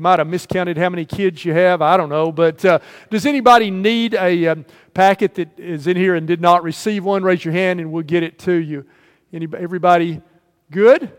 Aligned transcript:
might 0.00 0.18
have 0.18 0.28
miscounted 0.28 0.76
how 0.76 0.88
many 0.88 1.04
kids 1.04 1.44
you 1.44 1.52
have. 1.52 1.82
I 1.82 1.96
don't 1.96 2.08
know. 2.08 2.32
But 2.32 2.64
uh, 2.64 2.78
does 3.10 3.26
anybody 3.26 3.70
need 3.70 4.14
a 4.14 4.48
um, 4.48 4.64
packet 4.94 5.34
that 5.36 5.58
is 5.58 5.86
in 5.86 5.96
here 5.96 6.14
and 6.14 6.26
did 6.26 6.40
not 6.40 6.62
receive 6.62 7.04
one? 7.04 7.22
Raise 7.22 7.44
your 7.44 7.52
hand 7.52 7.80
and 7.80 7.92
we'll 7.92 8.02
get 8.02 8.22
it 8.22 8.38
to 8.40 8.52
you. 8.52 8.84
Anybody, 9.32 9.62
everybody 9.62 10.22
good? 10.70 11.12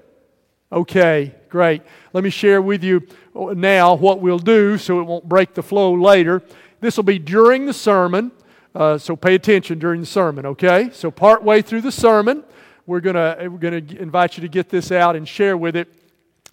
Okay, 0.71 1.35
great. 1.49 1.81
Let 2.13 2.23
me 2.23 2.29
share 2.29 2.61
with 2.61 2.83
you 2.83 3.05
now 3.35 3.93
what 3.95 4.21
we'll 4.21 4.39
do 4.39 4.77
so 4.77 4.99
it 4.99 5.03
won't 5.03 5.27
break 5.27 5.53
the 5.53 5.63
flow 5.63 5.93
later. 5.93 6.41
This 6.79 6.97
will 6.97 7.03
be 7.03 7.19
during 7.19 7.65
the 7.65 7.73
sermon, 7.73 8.31
uh, 8.73 8.97
so 8.97 9.15
pay 9.15 9.35
attention 9.35 9.79
during 9.79 9.99
the 9.99 10.07
sermon, 10.07 10.45
okay? 10.45 10.89
So, 10.93 11.11
part 11.11 11.43
way 11.43 11.61
through 11.61 11.81
the 11.81 11.91
sermon, 11.91 12.43
we're 12.85 13.01
going 13.01 13.15
we're 13.15 13.59
gonna 13.59 13.83
invite 14.01 14.37
you 14.37 14.41
to 14.41 14.47
get 14.47 14.69
this 14.69 14.91
out 14.91 15.15
and 15.15 15.27
share 15.27 15.57
with 15.57 15.75
it. 15.75 16.00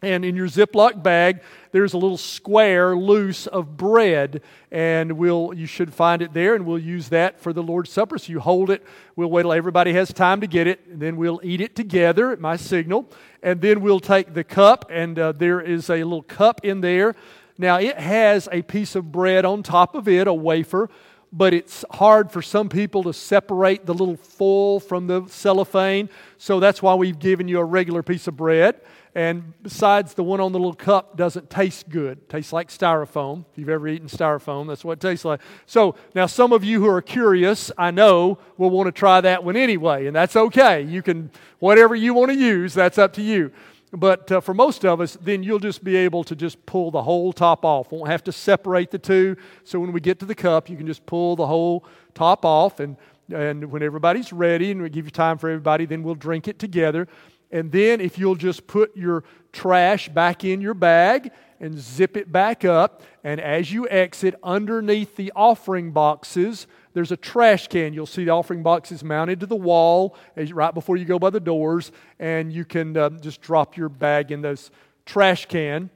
And 0.00 0.24
in 0.24 0.36
your 0.36 0.46
Ziploc 0.46 1.02
bag, 1.02 1.42
there's 1.72 1.92
a 1.92 1.98
little 1.98 2.16
square 2.16 2.96
loose 2.96 3.48
of 3.48 3.76
bread, 3.76 4.42
and 4.70 5.12
we'll, 5.14 5.52
you 5.54 5.66
should 5.66 5.92
find 5.92 6.22
it 6.22 6.32
there, 6.32 6.54
and 6.54 6.64
we'll 6.64 6.78
use 6.78 7.08
that 7.08 7.40
for 7.40 7.52
the 7.52 7.64
Lord's 7.64 7.90
Supper. 7.90 8.16
So 8.16 8.32
you 8.32 8.38
hold 8.38 8.70
it. 8.70 8.86
We'll 9.16 9.28
wait 9.28 9.42
till 9.42 9.52
everybody 9.52 9.92
has 9.94 10.12
time 10.12 10.40
to 10.40 10.46
get 10.46 10.68
it, 10.68 10.86
and 10.86 11.00
then 11.00 11.16
we'll 11.16 11.40
eat 11.42 11.60
it 11.60 11.74
together 11.74 12.30
at 12.30 12.38
my 12.38 12.54
signal. 12.54 13.10
And 13.42 13.60
then 13.60 13.80
we'll 13.80 13.98
take 13.98 14.34
the 14.34 14.44
cup, 14.44 14.88
and 14.88 15.18
uh, 15.18 15.32
there 15.32 15.60
is 15.60 15.90
a 15.90 16.04
little 16.04 16.22
cup 16.22 16.64
in 16.64 16.80
there. 16.80 17.16
Now, 17.58 17.80
it 17.80 17.98
has 17.98 18.48
a 18.52 18.62
piece 18.62 18.94
of 18.94 19.10
bread 19.10 19.44
on 19.44 19.64
top 19.64 19.96
of 19.96 20.06
it, 20.06 20.28
a 20.28 20.32
wafer, 20.32 20.88
but 21.32 21.52
it's 21.52 21.84
hard 21.90 22.30
for 22.30 22.40
some 22.42 22.68
people 22.68 23.02
to 23.04 23.12
separate 23.12 23.86
the 23.86 23.94
little 23.94 24.16
foil 24.16 24.80
from 24.80 25.06
the 25.06 25.26
cellophane. 25.26 26.08
So 26.38 26.60
that's 26.60 26.82
why 26.82 26.94
we've 26.94 27.18
given 27.18 27.48
you 27.48 27.58
a 27.58 27.64
regular 27.64 28.02
piece 28.02 28.26
of 28.26 28.36
bread. 28.36 28.80
And 29.14 29.52
besides, 29.62 30.14
the 30.14 30.22
one 30.22 30.40
on 30.40 30.52
the 30.52 30.58
little 30.58 30.74
cup 30.74 31.16
doesn't 31.16 31.50
taste 31.50 31.88
good. 31.88 32.18
It 32.18 32.28
tastes 32.28 32.52
like 32.52 32.68
styrofoam. 32.68 33.44
If 33.50 33.58
you've 33.58 33.68
ever 33.68 33.88
eaten 33.88 34.06
styrofoam, 34.06 34.68
that's 34.68 34.84
what 34.84 34.92
it 34.92 35.00
tastes 35.00 35.24
like. 35.24 35.40
So 35.66 35.96
now, 36.14 36.26
some 36.26 36.52
of 36.52 36.62
you 36.62 36.80
who 36.80 36.88
are 36.88 37.02
curious, 37.02 37.72
I 37.76 37.90
know, 37.90 38.38
will 38.58 38.70
want 38.70 38.86
to 38.86 38.92
try 38.92 39.20
that 39.20 39.42
one 39.42 39.56
anyway, 39.56 40.06
and 40.06 40.14
that's 40.14 40.36
okay. 40.36 40.82
You 40.82 41.02
can, 41.02 41.30
whatever 41.58 41.96
you 41.96 42.14
want 42.14 42.30
to 42.30 42.38
use, 42.38 42.74
that's 42.74 42.98
up 42.98 43.12
to 43.14 43.22
you. 43.22 43.50
But 43.92 44.30
uh, 44.30 44.40
for 44.40 44.52
most 44.52 44.84
of 44.84 45.00
us, 45.00 45.16
then 45.20 45.42
you'll 45.42 45.58
just 45.58 45.82
be 45.82 45.96
able 45.96 46.22
to 46.24 46.36
just 46.36 46.64
pull 46.66 46.90
the 46.90 47.02
whole 47.02 47.32
top 47.32 47.64
off. 47.64 47.90
Won't 47.90 48.10
have 48.10 48.22
to 48.24 48.32
separate 48.32 48.90
the 48.90 48.98
two. 48.98 49.36
So 49.64 49.80
when 49.80 49.92
we 49.92 50.00
get 50.00 50.18
to 50.20 50.26
the 50.26 50.34
cup, 50.34 50.68
you 50.68 50.76
can 50.76 50.86
just 50.86 51.06
pull 51.06 51.36
the 51.36 51.46
whole 51.46 51.84
top 52.14 52.44
off. 52.44 52.80
And, 52.80 52.96
and 53.32 53.70
when 53.70 53.82
everybody's 53.82 54.32
ready 54.32 54.70
and 54.70 54.82
we 54.82 54.90
give 54.90 55.06
you 55.06 55.10
time 55.10 55.38
for 55.38 55.48
everybody, 55.48 55.86
then 55.86 56.02
we'll 56.02 56.14
drink 56.14 56.48
it 56.48 56.58
together. 56.58 57.08
And 57.50 57.72
then 57.72 58.00
if 58.00 58.18
you'll 58.18 58.34
just 58.34 58.66
put 58.66 58.94
your 58.94 59.24
trash 59.52 60.10
back 60.10 60.44
in 60.44 60.60
your 60.60 60.74
bag 60.74 61.30
and 61.60 61.78
zip 61.78 62.16
it 62.16 62.30
back 62.30 62.64
up, 62.64 63.02
and 63.24 63.40
as 63.40 63.72
you 63.72 63.88
exit, 63.88 64.34
underneath 64.42 65.16
the 65.16 65.32
offering 65.34 65.92
boxes, 65.92 66.66
there's 66.98 67.12
a 67.12 67.16
trash 67.16 67.68
can. 67.68 67.94
You'll 67.94 68.06
see 68.06 68.24
the 68.24 68.32
offering 68.32 68.64
boxes 68.64 69.04
mounted 69.04 69.38
to 69.40 69.46
the 69.46 69.56
wall 69.56 70.16
right 70.36 70.74
before 70.74 70.96
you 70.96 71.04
go 71.04 71.18
by 71.18 71.30
the 71.30 71.38
doors, 71.40 71.92
and 72.18 72.52
you 72.52 72.64
can 72.64 72.96
uh, 72.96 73.10
just 73.10 73.40
drop 73.40 73.76
your 73.76 73.88
bag 73.88 74.32
in 74.32 74.42
this 74.42 74.72
trash 75.06 75.46
can. 75.46 75.90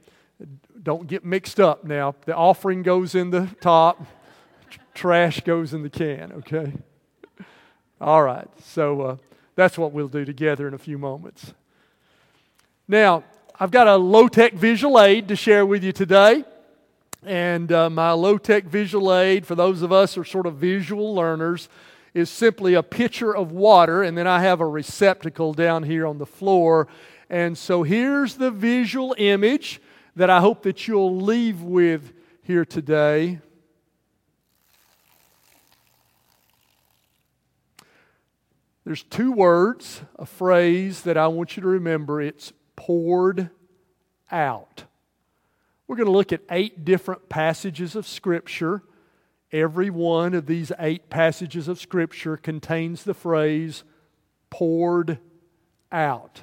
Don't 0.81 1.07
get 1.07 1.25
mixed 1.25 1.59
up 1.59 1.83
now. 1.83 2.15
The 2.25 2.35
offering 2.35 2.83
goes 2.83 3.15
in 3.15 3.31
the 3.31 3.49
top, 3.59 4.05
trash 4.93 5.41
goes 5.41 5.73
in 5.73 5.83
the 5.83 5.89
can, 5.89 6.31
okay? 6.31 6.71
All 7.99 8.23
right, 8.23 8.47
so. 8.61 9.01
Uh, 9.01 9.17
that's 9.55 9.77
what 9.77 9.91
we'll 9.91 10.07
do 10.07 10.25
together 10.25 10.67
in 10.67 10.73
a 10.73 10.77
few 10.77 10.97
moments. 10.97 11.53
Now, 12.87 13.23
I've 13.59 13.71
got 13.71 13.87
a 13.87 13.95
low 13.95 14.27
tech 14.27 14.53
visual 14.53 14.99
aid 14.99 15.27
to 15.27 15.35
share 15.35 15.65
with 15.65 15.83
you 15.83 15.91
today. 15.91 16.43
And 17.25 17.71
uh, 17.71 17.89
my 17.89 18.11
low 18.11 18.37
tech 18.37 18.65
visual 18.65 19.13
aid, 19.13 19.45
for 19.45 19.55
those 19.55 19.81
of 19.81 19.91
us 19.91 20.15
who 20.15 20.21
are 20.21 20.25
sort 20.25 20.45
of 20.45 20.55
visual 20.55 21.15
learners, 21.15 21.69
is 22.13 22.29
simply 22.29 22.73
a 22.73 22.83
pitcher 22.83 23.35
of 23.35 23.51
water. 23.51 24.03
And 24.03 24.17
then 24.17 24.27
I 24.27 24.41
have 24.41 24.59
a 24.59 24.67
receptacle 24.67 25.53
down 25.53 25.83
here 25.83 26.05
on 26.05 26.17
the 26.17 26.25
floor. 26.25 26.87
And 27.29 27.57
so 27.57 27.83
here's 27.83 28.35
the 28.35 28.51
visual 28.51 29.15
image 29.17 29.81
that 30.15 30.29
I 30.29 30.41
hope 30.41 30.63
that 30.63 30.87
you'll 30.87 31.15
leave 31.15 31.61
with 31.61 32.13
here 32.43 32.65
today. 32.65 33.39
There's 38.85 39.03
two 39.03 39.31
words, 39.31 40.01
a 40.19 40.25
phrase 40.25 41.01
that 41.03 41.17
I 41.17 41.27
want 41.27 41.55
you 41.55 41.61
to 41.61 41.69
remember. 41.69 42.21
It's 42.21 42.51
poured 42.75 43.49
out. 44.29 44.83
We're 45.87 45.97
going 45.97 46.07
to 46.07 46.11
look 46.11 46.31
at 46.31 46.41
eight 46.49 46.85
different 46.85 47.27
passages 47.29 47.95
of 47.95 48.07
Scripture. 48.07 48.83
Every 49.51 49.89
one 49.89 50.33
of 50.33 50.45
these 50.45 50.71
eight 50.79 51.09
passages 51.09 51.67
of 51.67 51.79
Scripture 51.79 52.37
contains 52.37 53.03
the 53.03 53.13
phrase 53.13 53.83
poured 54.49 55.19
out. 55.91 56.41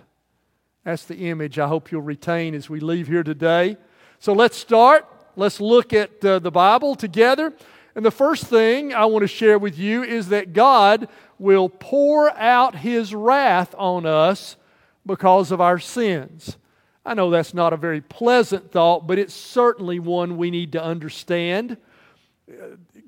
That's 0.84 1.04
the 1.04 1.28
image 1.30 1.58
I 1.58 1.68
hope 1.68 1.90
you'll 1.90 2.02
retain 2.02 2.54
as 2.54 2.68
we 2.68 2.80
leave 2.80 3.06
here 3.06 3.22
today. 3.22 3.76
So 4.18 4.32
let's 4.32 4.56
start. 4.56 5.06
Let's 5.36 5.60
look 5.60 5.92
at 5.92 6.24
uh, 6.24 6.38
the 6.38 6.50
Bible 6.50 6.94
together. 6.94 7.54
And 7.94 8.04
the 8.04 8.10
first 8.10 8.44
thing 8.44 8.92
I 8.94 9.06
want 9.06 9.22
to 9.22 9.28
share 9.28 9.58
with 9.58 9.78
you 9.78 10.02
is 10.02 10.28
that 10.28 10.52
God 10.52 11.08
will 11.38 11.68
pour 11.68 12.30
out 12.38 12.76
his 12.76 13.14
wrath 13.14 13.74
on 13.78 14.06
us 14.06 14.56
because 15.06 15.50
of 15.50 15.60
our 15.60 15.78
sins. 15.78 16.56
I 17.04 17.14
know 17.14 17.30
that's 17.30 17.54
not 17.54 17.72
a 17.72 17.76
very 17.76 18.00
pleasant 18.00 18.70
thought, 18.70 19.06
but 19.06 19.18
it's 19.18 19.34
certainly 19.34 19.98
one 19.98 20.36
we 20.36 20.50
need 20.50 20.72
to 20.72 20.82
understand. 20.82 21.76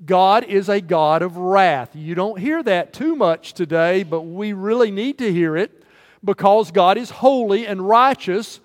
God 0.05 0.45
is 0.45 0.69
a 0.69 0.81
God 0.81 1.21
of 1.21 1.37
wrath. 1.37 1.95
You 1.95 2.15
don't 2.15 2.39
hear 2.39 2.63
that 2.63 2.93
too 2.93 3.15
much 3.15 3.53
today, 3.53 4.03
but 4.03 4.21
we 4.21 4.53
really 4.53 4.91
need 4.91 5.19
to 5.19 5.31
hear 5.31 5.55
it 5.55 5.83
because 6.23 6.71
God 6.71 6.97
is 6.97 7.09
holy 7.09 7.67
and 7.67 7.87
righteous. 7.87 8.59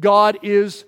God 0.00 0.38
is 0.42 0.84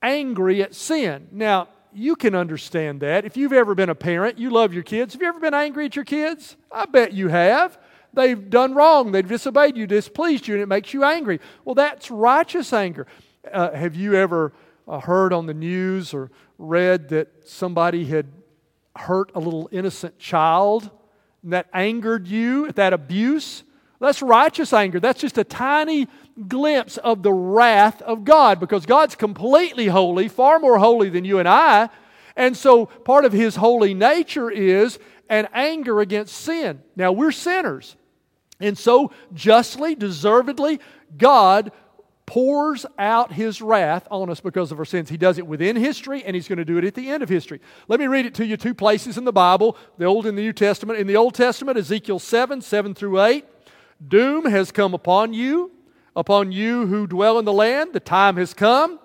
angry 0.00 0.62
at 0.62 0.74
sin. 0.74 1.28
Now, 1.32 1.68
you 1.94 2.16
can 2.16 2.34
understand 2.34 3.00
that. 3.00 3.24
If 3.24 3.36
you've 3.36 3.52
ever 3.52 3.74
been 3.74 3.90
a 3.90 3.94
parent, 3.94 4.38
you 4.38 4.50
love 4.50 4.72
your 4.72 4.82
kids. 4.82 5.14
Have 5.14 5.22
you 5.22 5.28
ever 5.28 5.40
been 5.40 5.54
angry 5.54 5.86
at 5.86 5.96
your 5.96 6.04
kids? 6.04 6.56
I 6.70 6.86
bet 6.86 7.12
you 7.12 7.28
have. 7.28 7.78
They've 8.14 8.50
done 8.50 8.74
wrong, 8.74 9.12
they've 9.12 9.26
disobeyed 9.26 9.76
you, 9.76 9.86
displeased 9.86 10.46
you, 10.46 10.54
and 10.54 10.62
it 10.62 10.66
makes 10.66 10.92
you 10.92 11.04
angry. 11.04 11.40
Well, 11.64 11.74
that's 11.74 12.10
righteous 12.10 12.72
anger. 12.72 13.06
Uh, 13.50 13.72
have 13.72 13.94
you 13.94 14.14
ever 14.14 14.52
uh, 14.86 15.00
heard 15.00 15.32
on 15.32 15.46
the 15.46 15.54
news 15.54 16.12
or 16.12 16.30
read 16.58 17.08
that 17.08 17.48
somebody 17.48 18.04
had 18.04 18.26
hurt 18.96 19.32
a 19.34 19.40
little 19.40 19.68
innocent 19.72 20.18
child 20.18 20.90
and 21.42 21.52
that 21.52 21.68
angered 21.72 22.28
you 22.28 22.66
at 22.66 22.76
that 22.76 22.92
abuse? 22.92 23.64
That's 23.98 24.20
righteous 24.20 24.72
anger. 24.72 24.98
That's 24.98 25.20
just 25.20 25.38
a 25.38 25.44
tiny 25.44 26.08
glimpse 26.48 26.98
of 26.98 27.22
the 27.22 27.32
wrath 27.32 28.02
of 28.02 28.24
God 28.24 28.58
because 28.58 28.84
God's 28.84 29.14
completely 29.14 29.86
holy, 29.86 30.28
far 30.28 30.58
more 30.58 30.78
holy 30.78 31.08
than 31.08 31.24
you 31.24 31.38
and 31.38 31.48
I. 31.48 31.88
And 32.34 32.56
so 32.56 32.86
part 32.86 33.24
of 33.24 33.32
his 33.32 33.56
holy 33.56 33.94
nature 33.94 34.50
is 34.50 34.98
an 35.28 35.48
anger 35.54 36.00
against 36.00 36.34
sin. 36.34 36.82
Now, 36.96 37.12
we're 37.12 37.32
sinners. 37.32 37.96
And 38.62 38.78
so, 38.78 39.10
justly, 39.34 39.94
deservedly, 39.94 40.80
God 41.18 41.72
pours 42.24 42.86
out 42.98 43.32
his 43.32 43.60
wrath 43.60 44.06
on 44.10 44.30
us 44.30 44.40
because 44.40 44.72
of 44.72 44.78
our 44.78 44.84
sins. 44.84 45.10
He 45.10 45.16
does 45.16 45.36
it 45.36 45.46
within 45.46 45.76
history, 45.76 46.24
and 46.24 46.34
he's 46.34 46.48
going 46.48 46.58
to 46.58 46.64
do 46.64 46.78
it 46.78 46.84
at 46.84 46.94
the 46.94 47.10
end 47.10 47.22
of 47.22 47.28
history. 47.28 47.60
Let 47.88 48.00
me 48.00 48.06
read 48.06 48.24
it 48.24 48.34
to 48.36 48.46
you 48.46 48.56
two 48.56 48.74
places 48.74 49.18
in 49.18 49.24
the 49.24 49.32
Bible, 49.32 49.76
the 49.98 50.06
Old 50.06 50.26
and 50.26 50.38
the 50.38 50.42
New 50.42 50.52
Testament. 50.52 50.98
In 50.98 51.06
the 51.06 51.16
Old 51.16 51.34
Testament, 51.34 51.76
Ezekiel 51.76 52.18
7 52.18 52.62
7 52.62 52.94
through 52.94 53.20
8. 53.20 53.44
Doom 54.06 54.46
has 54.46 54.72
come 54.72 54.94
upon 54.94 55.34
you, 55.34 55.72
upon 56.16 56.52
you 56.52 56.86
who 56.86 57.06
dwell 57.06 57.38
in 57.38 57.44
the 57.44 57.52
land. 57.52 57.92
The 57.92 58.00
time 58.00 58.36
has 58.36 58.54
come. 58.54 58.98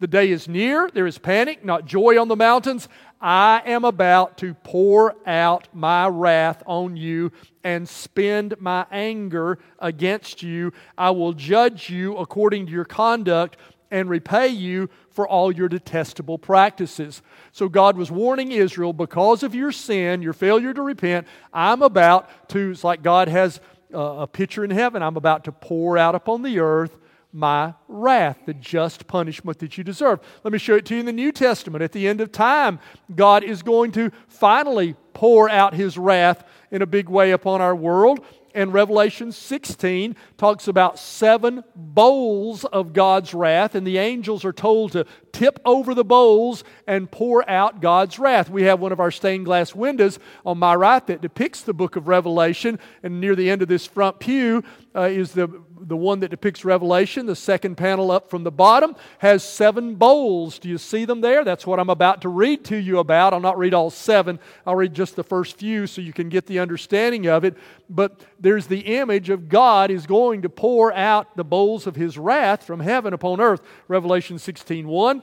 The 0.00 0.06
day 0.06 0.30
is 0.30 0.48
near. 0.48 0.90
There 0.92 1.06
is 1.06 1.18
panic, 1.18 1.64
not 1.64 1.86
joy 1.86 2.20
on 2.20 2.28
the 2.28 2.36
mountains. 2.36 2.88
I 3.26 3.62
am 3.64 3.86
about 3.86 4.36
to 4.38 4.52
pour 4.52 5.16
out 5.26 5.68
my 5.72 6.06
wrath 6.06 6.62
on 6.66 6.94
you 6.98 7.32
and 7.64 7.88
spend 7.88 8.60
my 8.60 8.84
anger 8.92 9.58
against 9.78 10.42
you. 10.42 10.74
I 10.98 11.10
will 11.12 11.32
judge 11.32 11.88
you 11.88 12.18
according 12.18 12.66
to 12.66 12.72
your 12.72 12.84
conduct 12.84 13.56
and 13.90 14.10
repay 14.10 14.48
you 14.48 14.90
for 15.08 15.26
all 15.26 15.50
your 15.50 15.70
detestable 15.70 16.36
practices. 16.36 17.22
So 17.52 17.66
God 17.70 17.96
was 17.96 18.10
warning 18.10 18.52
Israel 18.52 18.92
because 18.92 19.42
of 19.42 19.54
your 19.54 19.72
sin, 19.72 20.20
your 20.20 20.34
failure 20.34 20.74
to 20.74 20.82
repent, 20.82 21.26
I'm 21.50 21.80
about 21.80 22.28
to, 22.50 22.72
it's 22.72 22.84
like 22.84 23.02
God 23.02 23.28
has 23.28 23.58
a 23.90 24.26
pitcher 24.26 24.64
in 24.64 24.70
heaven. 24.70 25.02
I'm 25.02 25.16
about 25.16 25.44
to 25.44 25.52
pour 25.52 25.96
out 25.96 26.14
upon 26.14 26.42
the 26.42 26.58
earth 26.58 26.98
my 27.34 27.74
wrath, 27.88 28.38
the 28.46 28.54
just 28.54 29.08
punishment 29.08 29.58
that 29.58 29.76
you 29.76 29.82
deserve. 29.82 30.20
Let 30.44 30.52
me 30.52 30.58
show 30.58 30.76
it 30.76 30.86
to 30.86 30.94
you 30.94 31.00
in 31.00 31.06
the 31.06 31.12
New 31.12 31.32
Testament. 31.32 31.82
At 31.82 31.92
the 31.92 32.06
end 32.06 32.20
of 32.20 32.30
time, 32.30 32.78
God 33.14 33.42
is 33.42 33.62
going 33.62 33.90
to 33.92 34.12
finally 34.28 34.94
pour 35.14 35.50
out 35.50 35.74
his 35.74 35.98
wrath 35.98 36.44
in 36.70 36.80
a 36.80 36.86
big 36.86 37.08
way 37.08 37.32
upon 37.32 37.60
our 37.60 37.74
world. 37.74 38.24
And 38.54 38.72
Revelation 38.72 39.32
16 39.32 40.14
talks 40.36 40.68
about 40.68 40.96
seven 40.96 41.64
bowls 41.74 42.64
of 42.64 42.92
God's 42.92 43.34
wrath, 43.34 43.74
and 43.74 43.84
the 43.84 43.98
angels 43.98 44.44
are 44.44 44.52
told 44.52 44.92
to 44.92 45.06
tip 45.32 45.58
over 45.64 45.92
the 45.92 46.04
bowls 46.04 46.62
and 46.86 47.10
pour 47.10 47.48
out 47.50 47.80
God's 47.80 48.16
wrath. 48.16 48.48
We 48.48 48.62
have 48.62 48.78
one 48.78 48.92
of 48.92 49.00
our 49.00 49.10
stained 49.10 49.46
glass 49.46 49.74
windows 49.74 50.20
on 50.46 50.58
my 50.58 50.76
right 50.76 51.04
that 51.08 51.20
depicts 51.20 51.62
the 51.62 51.74
book 51.74 51.96
of 51.96 52.06
Revelation, 52.06 52.78
and 53.02 53.20
near 53.20 53.34
the 53.34 53.50
end 53.50 53.60
of 53.60 53.66
this 53.66 53.86
front 53.86 54.20
pew 54.20 54.62
uh, 54.94 55.02
is 55.02 55.32
the 55.32 55.48
the 55.80 55.96
one 55.96 56.20
that 56.20 56.30
depicts 56.30 56.64
Revelation, 56.64 57.26
the 57.26 57.36
second 57.36 57.76
panel 57.76 58.10
up 58.10 58.30
from 58.30 58.44
the 58.44 58.50
bottom, 58.50 58.94
has 59.18 59.42
seven 59.42 59.96
bowls. 59.96 60.58
Do 60.58 60.68
you 60.68 60.78
see 60.78 61.04
them 61.04 61.20
there? 61.20 61.44
That's 61.44 61.66
what 61.66 61.80
I'm 61.80 61.90
about 61.90 62.22
to 62.22 62.28
read 62.28 62.64
to 62.66 62.76
you 62.76 62.98
about. 62.98 63.32
I'll 63.32 63.40
not 63.40 63.58
read 63.58 63.74
all 63.74 63.90
seven, 63.90 64.38
I'll 64.66 64.76
read 64.76 64.94
just 64.94 65.16
the 65.16 65.24
first 65.24 65.58
few 65.58 65.86
so 65.86 66.00
you 66.00 66.12
can 66.12 66.28
get 66.28 66.46
the 66.46 66.58
understanding 66.58 67.26
of 67.26 67.44
it. 67.44 67.56
But 67.90 68.20
there's 68.38 68.66
the 68.66 68.80
image 68.80 69.30
of 69.30 69.48
God 69.48 69.90
is 69.90 70.06
going 70.06 70.42
to 70.42 70.48
pour 70.48 70.92
out 70.92 71.36
the 71.36 71.44
bowls 71.44 71.86
of 71.86 71.96
his 71.96 72.18
wrath 72.18 72.64
from 72.64 72.80
heaven 72.80 73.12
upon 73.12 73.40
earth. 73.40 73.62
Revelation 73.88 74.38
16 74.38 74.86
1. 74.86 75.22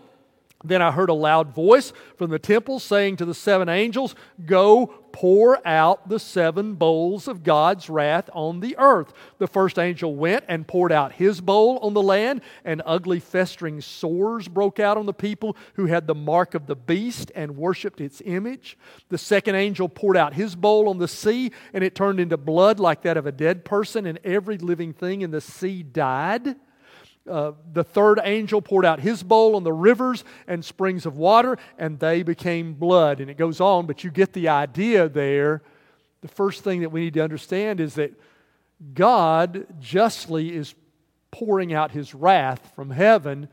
Then 0.63 0.81
I 0.81 0.92
heard 0.92 1.10
a 1.10 1.13
loud 1.13 1.54
voice 1.54 1.92
from 2.18 2.30
the 2.30 2.40
temple 2.40 2.80
saying 2.80 3.18
to 3.18 3.25
the 3.25 3.34
seven 3.34 3.69
angels, 3.69 4.16
Go 4.46 4.88
pour 5.12 5.66
out 5.68 6.08
the 6.08 6.19
seven 6.19 6.75
bowls 6.75 7.28
of 7.28 7.44
God's 7.44 7.90
wrath 7.90 8.30
on 8.34 8.60
the 8.60 8.78
earth. 8.78 9.13
The 9.40 9.48
first 9.48 9.78
angel 9.78 10.16
went 10.16 10.46
and 10.48 10.68
poured 10.68 10.92
out 10.92 11.13
his 11.13 11.42
bowl 11.42 11.80
on 11.80 11.94
the 11.94 12.02
land, 12.02 12.42
and 12.63 12.81
ugly 12.86 13.19
festering 13.19 13.81
sores 13.81 14.48
broke 14.48 14.80
out 14.80 14.98
on 14.98 15.06
the 15.06 15.13
people 15.13 15.56
who 15.74 15.88
had 15.88 16.08
the 16.08 16.16
mark 16.16 16.54
of 16.54 16.68
the 16.68 16.75
beast 16.75 17.31
and 17.36 17.58
worshipped 17.58 18.00
its 18.00 18.22
image. 18.25 18.78
The 19.10 19.18
second 19.18 19.56
angel 19.56 19.90
poured 19.90 20.18
out 20.18 20.34
his 20.34 20.56
bowl 20.56 20.88
on 20.90 20.98
the 20.98 21.08
sea, 21.08 21.52
and 21.74 21.84
it 21.84 21.96
turned 21.96 22.19
into 22.19 22.38
blood 22.38 22.80
like 22.80 23.02
that 23.02 23.18
of 23.18 23.25
a 23.25 23.31
dead 23.31 23.66
person, 23.66 24.06
and 24.06 24.19
every 24.24 24.58
living 24.58 24.94
thing 24.94 25.22
in 25.22 25.31
the 25.31 25.42
sea 25.42 25.84
died. 25.84 26.56
Uh, 27.30 27.52
the 27.72 27.84
third 27.84 28.20
angel 28.24 28.62
poured 28.62 28.84
out 28.84 29.00
his 29.00 29.22
bowl 29.22 29.56
on 29.56 29.64
the 29.64 29.72
rivers 29.72 30.24
and 30.48 30.66
springs 30.66 31.06
of 31.06 31.18
water, 31.18 31.58
and 31.78 32.00
they 32.00 32.24
became 32.24 32.74
blood. 32.74 33.20
And 33.20 33.30
it 33.30 33.38
goes 33.38 33.62
on, 33.62 33.86
but 33.86 34.04
you 34.04 34.10
get 34.10 34.34
the 34.34 34.50
idea 34.50 35.08
there. 35.08 35.62
The 36.22 36.28
first 36.28 36.64
thing 36.64 36.82
that 36.82 36.90
we 36.90 37.02
need 37.02 37.14
to 37.14 37.24
understand 37.24 37.80
is 37.80 37.96
that 37.96 38.14
God 38.94 39.68
justly 39.80 40.56
is 40.56 40.74
pouring 41.30 41.74
out 41.74 41.92
his 41.92 42.16
wrath 42.16 42.72
from 42.76 42.90
heaven, 42.90 43.48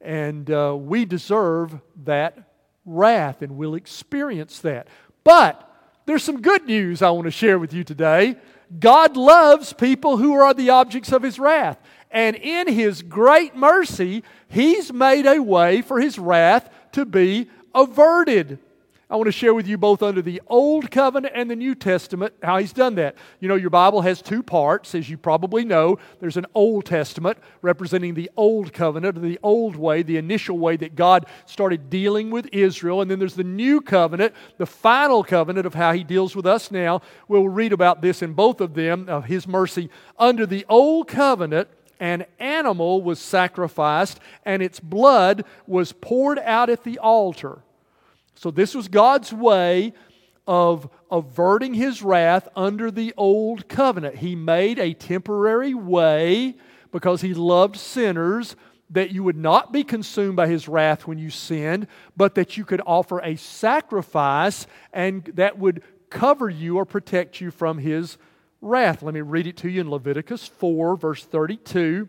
and 0.00 0.50
uh, 0.50 0.76
we 0.76 1.04
deserve 1.04 1.80
that 2.04 2.50
wrath, 2.84 3.42
and 3.42 3.56
we'll 3.56 3.76
experience 3.76 4.58
that. 4.60 4.88
But 5.24 5.68
there's 6.06 6.24
some 6.24 6.40
good 6.40 6.66
news 6.66 7.02
I 7.02 7.10
want 7.10 7.26
to 7.26 7.30
share 7.30 7.58
with 7.58 7.72
you 7.72 7.84
today. 7.84 8.36
God 8.78 9.16
loves 9.16 9.72
people 9.72 10.16
who 10.16 10.34
are 10.34 10.54
the 10.54 10.70
objects 10.70 11.12
of 11.12 11.22
his 11.22 11.38
wrath. 11.38 11.78
And 12.12 12.36
in 12.36 12.68
his 12.68 13.02
great 13.02 13.56
mercy, 13.56 14.22
he's 14.48 14.92
made 14.92 15.26
a 15.26 15.42
way 15.42 15.82
for 15.82 16.00
his 16.00 16.18
wrath 16.18 16.68
to 16.92 17.04
be 17.04 17.48
averted. 17.74 18.58
I 19.12 19.16
want 19.16 19.26
to 19.26 19.32
share 19.32 19.52
with 19.52 19.66
you 19.66 19.76
both 19.76 20.02
under 20.02 20.22
the 20.22 20.40
Old 20.46 20.90
Covenant 20.90 21.34
and 21.36 21.50
the 21.50 21.56
New 21.56 21.74
Testament 21.74 22.32
how 22.42 22.56
he's 22.56 22.72
done 22.72 22.94
that. 22.94 23.14
You 23.40 23.48
know, 23.48 23.56
your 23.56 23.68
Bible 23.68 24.00
has 24.00 24.22
two 24.22 24.42
parts, 24.42 24.94
as 24.94 25.10
you 25.10 25.18
probably 25.18 25.66
know. 25.66 25.98
There's 26.20 26.38
an 26.38 26.46
Old 26.54 26.86
Testament 26.86 27.36
representing 27.60 28.14
the 28.14 28.30
Old 28.38 28.72
Covenant, 28.72 29.20
the 29.20 29.38
old 29.42 29.76
way, 29.76 30.02
the 30.02 30.16
initial 30.16 30.56
way 30.56 30.78
that 30.78 30.96
God 30.96 31.26
started 31.44 31.90
dealing 31.90 32.30
with 32.30 32.48
Israel. 32.52 33.02
And 33.02 33.10
then 33.10 33.18
there's 33.18 33.34
the 33.34 33.44
New 33.44 33.82
Covenant, 33.82 34.32
the 34.56 34.64
final 34.64 35.22
covenant 35.22 35.66
of 35.66 35.74
how 35.74 35.92
he 35.92 36.04
deals 36.04 36.34
with 36.34 36.46
us 36.46 36.70
now. 36.70 37.02
We'll 37.28 37.48
read 37.48 37.74
about 37.74 38.00
this 38.00 38.22
in 38.22 38.32
both 38.32 38.62
of 38.62 38.72
them, 38.72 39.10
of 39.10 39.26
his 39.26 39.46
mercy. 39.46 39.90
Under 40.18 40.46
the 40.46 40.64
Old 40.70 41.08
Covenant, 41.08 41.68
an 42.02 42.26
animal 42.40 43.00
was 43.00 43.20
sacrificed 43.20 44.18
and 44.44 44.60
its 44.60 44.80
blood 44.80 45.44
was 45.68 45.92
poured 45.92 46.40
out 46.40 46.68
at 46.68 46.82
the 46.82 46.98
altar. 46.98 47.62
So, 48.34 48.50
this 48.50 48.74
was 48.74 48.88
God's 48.88 49.32
way 49.32 49.92
of 50.44 50.90
averting 51.12 51.74
his 51.74 52.02
wrath 52.02 52.48
under 52.56 52.90
the 52.90 53.14
old 53.16 53.68
covenant. 53.68 54.16
He 54.16 54.34
made 54.34 54.80
a 54.80 54.94
temporary 54.94 55.74
way 55.74 56.56
because 56.90 57.20
he 57.20 57.34
loved 57.34 57.76
sinners 57.76 58.56
that 58.90 59.12
you 59.12 59.22
would 59.22 59.36
not 59.36 59.72
be 59.72 59.84
consumed 59.84 60.34
by 60.34 60.48
his 60.48 60.66
wrath 60.66 61.06
when 61.06 61.18
you 61.18 61.30
sinned, 61.30 61.86
but 62.16 62.34
that 62.34 62.56
you 62.56 62.64
could 62.64 62.82
offer 62.84 63.20
a 63.20 63.36
sacrifice 63.36 64.66
and 64.92 65.26
that 65.34 65.56
would 65.56 65.84
cover 66.10 66.50
you 66.50 66.78
or 66.78 66.84
protect 66.84 67.40
you 67.40 67.52
from 67.52 67.78
his 67.78 68.18
wrath. 68.62 69.02
Let 69.02 69.12
me 69.12 69.20
read 69.20 69.46
it 69.46 69.56
to 69.58 69.68
you 69.68 69.82
in 69.82 69.90
Leviticus 69.90 70.46
4, 70.46 70.96
verse 70.96 71.24
32. 71.24 72.08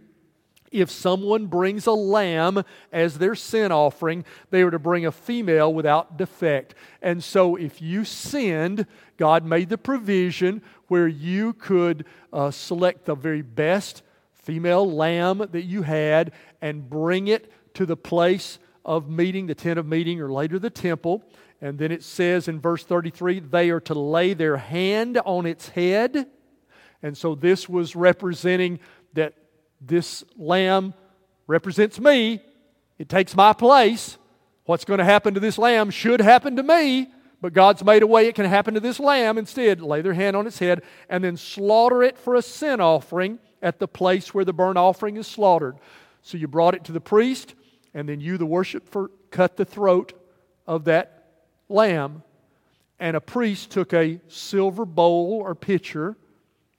If 0.72 0.90
someone 0.90 1.48
brings 1.48 1.86
a 1.86 1.92
lamb 1.92 2.64
as 2.92 3.18
their 3.18 3.36
sin 3.36 3.72
offering, 3.72 4.26
they 4.50 4.64
are 4.64 4.72
to 4.72 4.80
bring 4.80 5.06
a 5.06 5.12
female 5.12 5.72
without 5.72 6.18
defect. 6.18 6.74
And 7.02 7.24
so, 7.24 7.56
if 7.56 7.80
you 7.82 8.06
sinned, 8.06 8.88
God 9.18 9.46
made 9.46 9.70
the 9.70 9.78
provision 9.78 10.64
where 10.88 11.08
you 11.08 11.54
could 11.54 12.06
uh, 12.32 12.50
select 12.50 13.06
the 13.06 13.14
very 13.14 13.44
best 13.44 14.02
female 14.32 14.90
lamb 14.90 15.48
that 15.52 15.64
you 15.64 15.84
had 15.84 16.32
and 16.60 16.90
bring 16.90 17.28
it 17.28 17.52
to 17.76 17.86
the 17.86 17.98
place 17.98 18.58
of 18.84 19.10
meeting, 19.10 19.46
the 19.46 19.56
tent 19.56 19.78
of 19.78 19.86
meeting, 19.86 20.20
or 20.22 20.32
later 20.32 20.58
the 20.58 20.70
temple. 20.72 21.24
And 21.62 21.78
then 21.78 21.92
it 21.92 22.04
says 22.04 22.48
in 22.48 22.60
verse 22.60 22.84
33 22.84 23.40
they 23.42 23.70
are 23.70 23.80
to 23.82 23.94
lay 23.94 24.34
their 24.34 24.58
hand 24.58 25.20
on 25.24 25.46
its 25.46 25.70
head 25.70 26.28
and 27.04 27.18
so 27.18 27.36
this 27.36 27.68
was 27.68 27.96
representing 27.96 28.80
that 29.14 29.36
this 29.82 30.24
lamb 30.38 30.94
represents 31.46 32.00
me. 32.00 32.42
It 32.98 33.10
takes 33.10 33.36
my 33.36 33.52
place. 33.52 34.18
What's 34.66 34.86
going 34.86 35.00
to 35.00 35.04
happen 35.04 35.34
to 35.34 35.42
this 35.42 35.58
lamb 35.58 35.90
should 35.90 36.22
happen 36.22 36.56
to 36.56 36.64
me, 36.64 37.10
but 37.42 37.52
God's 37.52 37.84
made 37.84 38.02
a 38.02 38.08
way 38.08 38.28
it 38.28 38.36
can 38.36 38.46
happen 38.46 38.74
to 38.76 38.80
this 38.80 39.02
lamb 39.02 39.38
instead. 39.38 39.82
Lay 39.82 40.02
their 40.02 40.14
hand 40.14 40.38
on 40.38 40.48
its 40.48 40.60
head 40.60 40.82
and 41.10 41.22
then 41.22 41.36
slaughter 41.36 42.02
it 42.02 42.18
for 42.18 42.36
a 42.36 42.42
sin 42.42 42.80
offering 42.80 43.40
at 43.62 43.80
the 43.80 43.88
place 43.88 44.34
where 44.34 44.46
the 44.46 44.54
burnt 44.54 44.78
offering 44.78 45.18
is 45.18 45.28
slaughtered. 45.28 45.76
So 46.22 46.38
you 46.38 46.48
brought 46.48 46.74
it 46.74 46.86
to 46.86 46.94
the 46.94 47.02
priest, 47.02 47.54
and 47.94 48.08
then 48.08 48.22
you, 48.22 48.38
the 48.38 48.46
worshiper, 48.46 49.12
cut 49.30 49.58
the 49.58 49.66
throat 49.66 50.14
of 50.66 50.86
that 50.86 51.26
lamb. 51.68 52.24
And 52.98 53.18
a 53.18 53.22
priest 53.22 53.72
took 53.72 53.94
a 53.94 54.22
silver 54.30 54.86
bowl 54.86 55.42
or 55.44 55.54
pitcher 55.54 56.16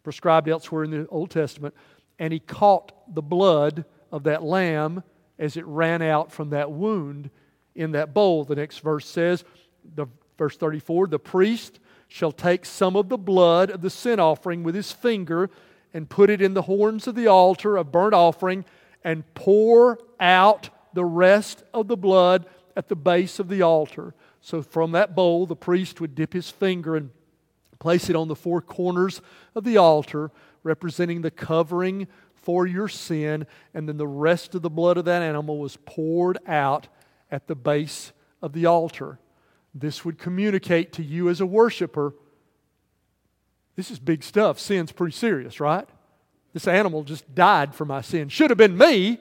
prescribed 0.04 0.48
elsewhere 0.48 0.84
in 0.84 0.92
the 0.92 1.08
Old 1.08 1.30
Testament, 1.30 1.74
and 2.20 2.32
he 2.32 2.38
caught 2.38 2.92
the 3.12 3.22
blood 3.22 3.84
of 4.12 4.22
that 4.22 4.44
lamb 4.44 5.02
as 5.38 5.56
it 5.56 5.66
ran 5.66 6.00
out 6.00 6.30
from 6.30 6.50
that 6.50 6.70
wound 6.70 7.30
in 7.74 7.90
that 7.92 8.14
bowl. 8.14 8.44
The 8.44 8.54
next 8.54 8.78
verse 8.78 9.06
says, 9.08 9.44
the 9.96 10.06
verse 10.38 10.56
34, 10.56 11.08
the 11.08 11.18
priest 11.18 11.80
shall 12.06 12.30
take 12.30 12.64
some 12.64 12.94
of 12.94 13.08
the 13.08 13.18
blood 13.18 13.70
of 13.70 13.80
the 13.80 13.90
sin 13.90 14.20
offering 14.20 14.62
with 14.62 14.76
his 14.76 14.92
finger 14.92 15.50
and 15.92 16.08
put 16.08 16.30
it 16.30 16.40
in 16.40 16.54
the 16.54 16.62
horns 16.62 17.08
of 17.08 17.16
the 17.16 17.26
altar 17.26 17.76
of 17.76 17.90
burnt 17.90 18.14
offering 18.14 18.64
and 19.02 19.24
pour 19.34 19.98
out 20.20 20.70
the 20.92 21.04
rest 21.04 21.64
of 21.72 21.88
the 21.88 21.96
blood 21.96 22.46
at 22.76 22.88
the 22.88 22.96
base 22.96 23.38
of 23.38 23.48
the 23.48 23.62
altar. 23.62 24.14
So 24.40 24.62
from 24.62 24.92
that 24.92 25.14
bowl, 25.14 25.46
the 25.46 25.56
priest 25.56 26.00
would 26.00 26.14
dip 26.14 26.32
his 26.32 26.50
finger 26.50 26.94
and 26.96 27.10
Place 27.84 28.08
it 28.08 28.16
on 28.16 28.28
the 28.28 28.34
four 28.34 28.62
corners 28.62 29.20
of 29.54 29.64
the 29.64 29.76
altar, 29.76 30.30
representing 30.62 31.20
the 31.20 31.30
covering 31.30 32.08
for 32.32 32.66
your 32.66 32.88
sin, 32.88 33.46
and 33.74 33.86
then 33.86 33.98
the 33.98 34.08
rest 34.08 34.54
of 34.54 34.62
the 34.62 34.70
blood 34.70 34.96
of 34.96 35.04
that 35.04 35.20
animal 35.20 35.58
was 35.58 35.76
poured 35.84 36.38
out 36.46 36.88
at 37.30 37.46
the 37.46 37.54
base 37.54 38.12
of 38.40 38.54
the 38.54 38.64
altar. 38.64 39.18
This 39.74 40.02
would 40.02 40.18
communicate 40.18 40.94
to 40.94 41.02
you 41.02 41.28
as 41.28 41.42
a 41.42 41.46
worshiper 41.46 42.14
this 43.76 43.90
is 43.90 43.98
big 43.98 44.22
stuff. 44.22 44.58
Sin's 44.58 44.92
pretty 44.92 45.12
serious, 45.12 45.60
right? 45.60 45.88
This 46.52 46.68
animal 46.68 47.02
just 47.02 47.34
died 47.34 47.74
for 47.74 47.84
my 47.84 48.00
sin. 48.00 48.28
Should 48.28 48.50
have 48.50 48.58
been 48.58 48.78
me, 48.78 49.18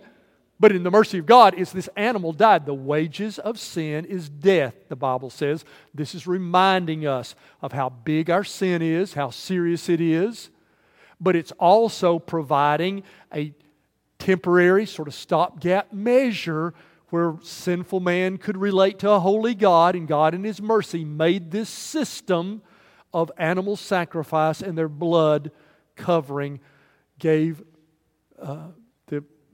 but 0.64 0.72
in 0.72 0.84
the 0.84 0.92
mercy 0.92 1.18
of 1.18 1.26
God, 1.26 1.56
is 1.56 1.74
this 1.74 1.90
animal 1.98 2.32
died. 2.32 2.66
The 2.66 2.74
wages 2.74 3.38
of 3.38 3.60
sin 3.60 4.06
is 4.06 4.30
death, 4.30 4.74
the 4.88 4.96
Bible 4.96 5.30
says. 5.30 5.66
This 5.94 6.16
is 6.16 6.26
reminding 6.26 7.06
us 7.06 7.36
of 7.62 7.74
how 7.74 7.90
big 7.90 8.30
our 8.30 8.46
sin 8.46 8.82
is, 8.82 9.14
how 9.14 9.30
serious 9.30 9.90
it 9.90 10.00
is. 10.00 10.50
But 11.20 11.36
it's 11.36 11.52
also 11.60 12.18
providing 12.18 13.04
a 13.36 13.54
temporary 14.20 14.86
sort 14.86 15.10
of 15.10 15.14
stopgap 15.14 15.92
measure 15.92 16.74
where 17.10 17.36
sinful 17.42 18.00
man 18.00 18.38
could 18.38 18.56
relate 18.56 19.00
to 19.00 19.10
a 19.10 19.20
holy 19.20 19.56
God, 19.56 19.98
and 19.98 20.08
God, 20.08 20.34
in 20.34 20.46
His 20.46 20.62
mercy, 20.62 21.04
made 21.04 21.52
this 21.52 21.68
system 21.68 22.62
of 23.14 23.30
animal 23.38 23.76
sacrifice 23.76 24.62
and 24.62 24.78
their 24.78 24.88
blood 24.88 25.52
covering, 25.98 26.62
gave 27.20 27.62
uh, 28.42 28.68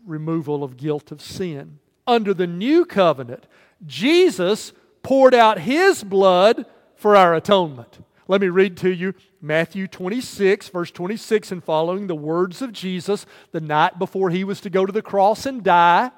removal 0.06 0.63
of 0.63 0.77
guilt 0.77 1.12
of 1.12 1.22
sin. 1.22 1.79
Under 2.08 2.34
the 2.34 2.48
new 2.48 2.86
covenant, 2.86 3.48
Jesus 3.86 4.74
poured 5.03 5.34
out 5.34 5.60
his 5.60 6.03
blood 6.03 6.65
for 6.96 7.15
our 7.15 7.34
atonement. 7.34 8.00
Let 8.27 8.41
me 8.41 8.48
read 8.50 8.77
to 8.77 8.94
you 8.94 9.15
Matthew 9.41 9.88
26, 9.88 10.70
verse 10.70 10.91
26, 10.91 11.51
and 11.51 11.63
following 11.63 12.08
the 12.08 12.15
words 12.15 12.62
of 12.62 12.72
Jesus 12.72 13.25
the 13.51 13.62
night 13.62 13.98
before 13.98 14.29
he 14.29 14.44
was 14.44 14.62
to 14.62 14.70
go 14.70 14.86
to 14.86 14.91
the 14.91 15.01
cross 15.01 15.46
and 15.46 15.63
die. 15.63 16.12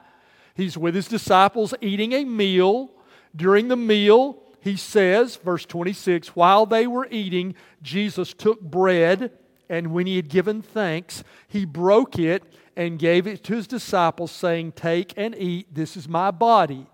He's 0.54 0.78
with 0.78 0.96
his 0.96 1.08
disciples 1.08 1.74
eating 1.80 2.12
a 2.14 2.26
meal. 2.26 2.92
During 3.34 3.70
the 3.70 3.78
meal, 3.78 4.44
he 4.60 4.76
says, 4.76 5.38
verse 5.38 5.66
26, 5.66 6.36
while 6.36 6.66
they 6.66 6.86
were 6.86 7.08
eating, 7.10 7.56
Jesus 7.82 8.34
took 8.34 8.60
bread, 8.60 9.32
and 9.70 9.94
when 9.94 10.06
he 10.06 10.18
had 10.18 10.28
given 10.28 10.62
thanks, 10.62 11.24
he 11.48 11.64
broke 11.64 12.20
it 12.20 12.44
and 12.76 12.98
gave 12.98 13.28
it 13.28 13.44
to 13.46 13.56
his 13.56 13.68
disciples, 13.68 14.32
saying, 14.32 14.74
Take 14.74 15.14
and 15.18 15.36
eat, 15.36 15.74
this 15.74 15.98
is 15.98 16.08
my 16.08 16.32
body. 16.32 16.88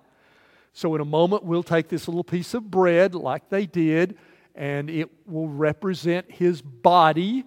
So, 0.73 0.93
in 0.95 1.01
a 1.01 1.05
moment, 1.05 1.43
we'll 1.43 1.63
take 1.63 1.87
this 1.87 2.07
little 2.07 2.23
piece 2.23 2.53
of 2.53 2.69
bread 2.69 3.15
like 3.15 3.49
they 3.49 3.65
did, 3.65 4.17
and 4.55 4.89
it 4.89 5.09
will 5.25 5.47
represent 5.47 6.31
his 6.31 6.61
body. 6.61 7.43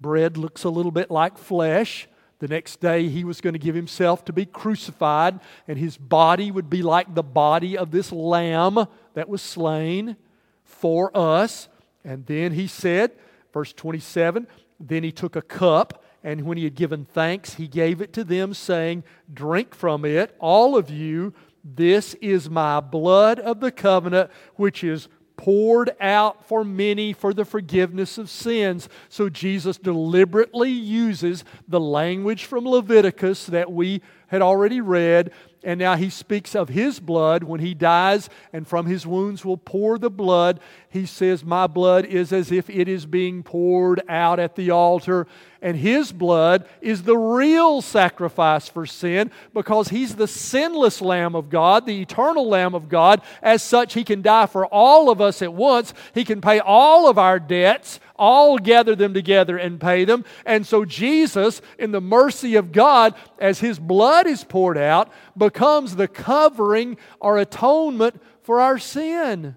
Bread 0.00 0.36
looks 0.36 0.64
a 0.64 0.70
little 0.70 0.92
bit 0.92 1.10
like 1.10 1.38
flesh. 1.38 2.08
The 2.40 2.48
next 2.48 2.80
day, 2.80 3.08
he 3.08 3.24
was 3.24 3.40
going 3.40 3.54
to 3.54 3.58
give 3.58 3.74
himself 3.74 4.24
to 4.26 4.32
be 4.32 4.46
crucified, 4.46 5.40
and 5.66 5.78
his 5.78 5.96
body 5.96 6.50
would 6.50 6.70
be 6.70 6.82
like 6.82 7.14
the 7.14 7.22
body 7.22 7.76
of 7.76 7.90
this 7.90 8.12
lamb 8.12 8.86
that 9.14 9.28
was 9.28 9.42
slain 9.42 10.16
for 10.62 11.10
us. 11.16 11.68
And 12.04 12.24
then 12.26 12.52
he 12.52 12.66
said, 12.66 13.12
verse 13.52 13.72
27, 13.72 14.46
then 14.78 15.02
he 15.02 15.10
took 15.10 15.34
a 15.34 15.42
cup, 15.42 16.04
and 16.28 16.42
when 16.42 16.58
he 16.58 16.64
had 16.64 16.74
given 16.74 17.06
thanks, 17.06 17.54
he 17.54 17.66
gave 17.66 18.02
it 18.02 18.12
to 18.12 18.22
them, 18.22 18.52
saying, 18.52 19.02
Drink 19.32 19.74
from 19.74 20.04
it, 20.04 20.36
all 20.38 20.76
of 20.76 20.90
you. 20.90 21.32
This 21.64 22.12
is 22.20 22.50
my 22.50 22.80
blood 22.80 23.40
of 23.40 23.60
the 23.60 23.72
covenant, 23.72 24.30
which 24.56 24.84
is 24.84 25.08
poured 25.38 25.96
out 26.02 26.46
for 26.46 26.64
many 26.64 27.14
for 27.14 27.32
the 27.32 27.46
forgiveness 27.46 28.18
of 28.18 28.28
sins. 28.28 28.90
So 29.08 29.30
Jesus 29.30 29.78
deliberately 29.78 30.70
uses 30.70 31.44
the 31.66 31.80
language 31.80 32.44
from 32.44 32.68
Leviticus 32.68 33.46
that 33.46 33.72
we 33.72 34.02
had 34.26 34.42
already 34.42 34.82
read 34.82 35.30
and 35.64 35.80
now 35.80 35.96
he 35.96 36.08
speaks 36.08 36.54
of 36.54 36.68
his 36.68 37.00
blood 37.00 37.42
when 37.42 37.60
he 37.60 37.74
dies, 37.74 38.30
and 38.52 38.66
from 38.66 38.86
his 38.86 39.06
wounds 39.06 39.44
will 39.44 39.56
pour 39.56 39.98
the 39.98 40.10
blood. 40.10 40.60
He 40.88 41.04
says, 41.04 41.44
My 41.44 41.66
blood 41.66 42.04
is 42.04 42.32
as 42.32 42.52
if 42.52 42.70
it 42.70 42.88
is 42.88 43.06
being 43.06 43.42
poured 43.42 44.00
out 44.08 44.38
at 44.38 44.54
the 44.54 44.70
altar. 44.70 45.26
And 45.60 45.76
his 45.76 46.12
blood 46.12 46.68
is 46.80 47.02
the 47.02 47.16
real 47.16 47.82
sacrifice 47.82 48.68
for 48.68 48.86
sin 48.86 49.32
because 49.52 49.88
he's 49.88 50.14
the 50.14 50.28
sinless 50.28 51.00
Lamb 51.00 51.34
of 51.34 51.50
God, 51.50 51.84
the 51.84 52.00
eternal 52.00 52.48
Lamb 52.48 52.74
of 52.74 52.88
God. 52.88 53.20
As 53.42 53.60
such, 53.60 53.94
he 53.94 54.04
can 54.04 54.22
die 54.22 54.46
for 54.46 54.66
all 54.66 55.10
of 55.10 55.20
us 55.20 55.42
at 55.42 55.52
once. 55.52 55.92
He 56.14 56.24
can 56.24 56.40
pay 56.40 56.60
all 56.60 57.08
of 57.08 57.18
our 57.18 57.40
debts, 57.40 57.98
all 58.18 58.58
gather 58.58 58.96
them 58.96 59.14
together 59.14 59.56
and 59.56 59.80
pay 59.80 60.04
them. 60.04 60.24
And 60.44 60.66
so, 60.66 60.84
Jesus, 60.84 61.62
in 61.78 61.92
the 61.92 62.00
mercy 62.00 62.56
of 62.56 62.72
God, 62.72 63.14
as 63.38 63.60
his 63.60 63.78
blood 63.78 64.26
is 64.26 64.44
poured 64.44 64.78
out, 64.78 65.12
becomes 65.36 65.96
the 65.96 66.08
covering 66.08 66.96
or 67.20 67.38
atonement 67.38 68.20
for 68.42 68.60
our 68.60 68.78
sin. 68.78 69.40
Isn't 69.40 69.56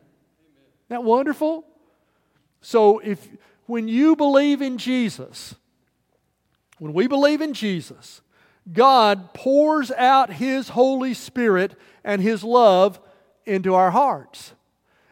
that 0.89 1.03
wonderful? 1.03 1.65
So, 2.61 2.99
if 2.99 3.27
when 3.65 3.87
you 3.87 4.15
believe 4.15 4.61
in 4.61 4.77
Jesus, 4.77 5.55
when 6.77 6.93
we 6.93 7.07
believe 7.07 7.41
in 7.41 7.53
Jesus, 7.53 8.21
God 8.71 9.33
pours 9.33 9.91
out 9.91 10.33
His 10.33 10.69
Holy 10.69 11.13
Spirit 11.13 11.75
and 12.03 12.21
His 12.21 12.43
love 12.43 12.99
into 13.45 13.73
our 13.73 13.91
hearts. 13.91 14.53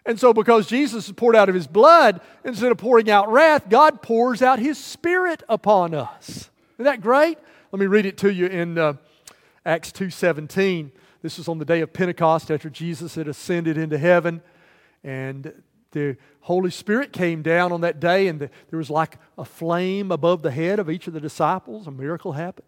And 0.10 0.20
so, 0.20 0.34
because 0.34 0.66
Jesus 0.66 1.12
poured 1.12 1.36
out 1.36 1.50
of 1.50 1.56
His 1.56 1.68
blood, 1.68 2.20
instead 2.44 2.72
of 2.72 2.80
pouring 2.80 3.12
out 3.12 3.32
wrath, 3.32 3.70
God 3.70 4.02
pours 4.02 4.42
out 4.42 4.58
His 4.58 4.80
Spirit 4.84 5.44
upon 5.48 5.94
us. 5.94 6.50
Isn't 6.78 6.86
that 6.86 7.00
great? 7.00 7.38
Let 7.72 7.80
me 7.80 7.86
read 7.86 8.08
it 8.08 8.18
to 8.18 8.34
you 8.34 8.48
in 8.48 8.80
uh, 8.80 8.94
Acts 9.68 9.92
2.17. 9.92 10.90
This 11.22 11.38
was 11.38 11.48
on 11.48 11.60
the 11.60 11.66
day 11.66 11.82
of 11.82 11.94
Pentecost 11.94 12.50
after 12.50 12.72
Jesus 12.72 13.14
had 13.14 13.28
ascended 13.28 13.78
into 13.78 14.00
heaven. 14.00 14.42
And 15.04 15.54
the 15.92 16.18
Holy 16.42 16.72
Spirit 16.72 17.14
came 17.14 17.44
down 17.44 17.72
on 17.72 17.82
that 17.82 18.00
day, 18.00 18.28
and 18.28 18.40
the, 18.40 18.50
there 18.72 18.80
was 18.80 18.90
like 18.90 19.20
a 19.38 19.46
flame 19.46 20.12
above 20.12 20.42
the 20.42 20.50
head 20.50 20.80
of 20.80 20.90
each 20.90 21.06
of 21.06 21.14
the 21.14 21.22
disciples. 21.22 21.86
A 21.86 21.92
miracle 21.92 22.32
happened. 22.32 22.66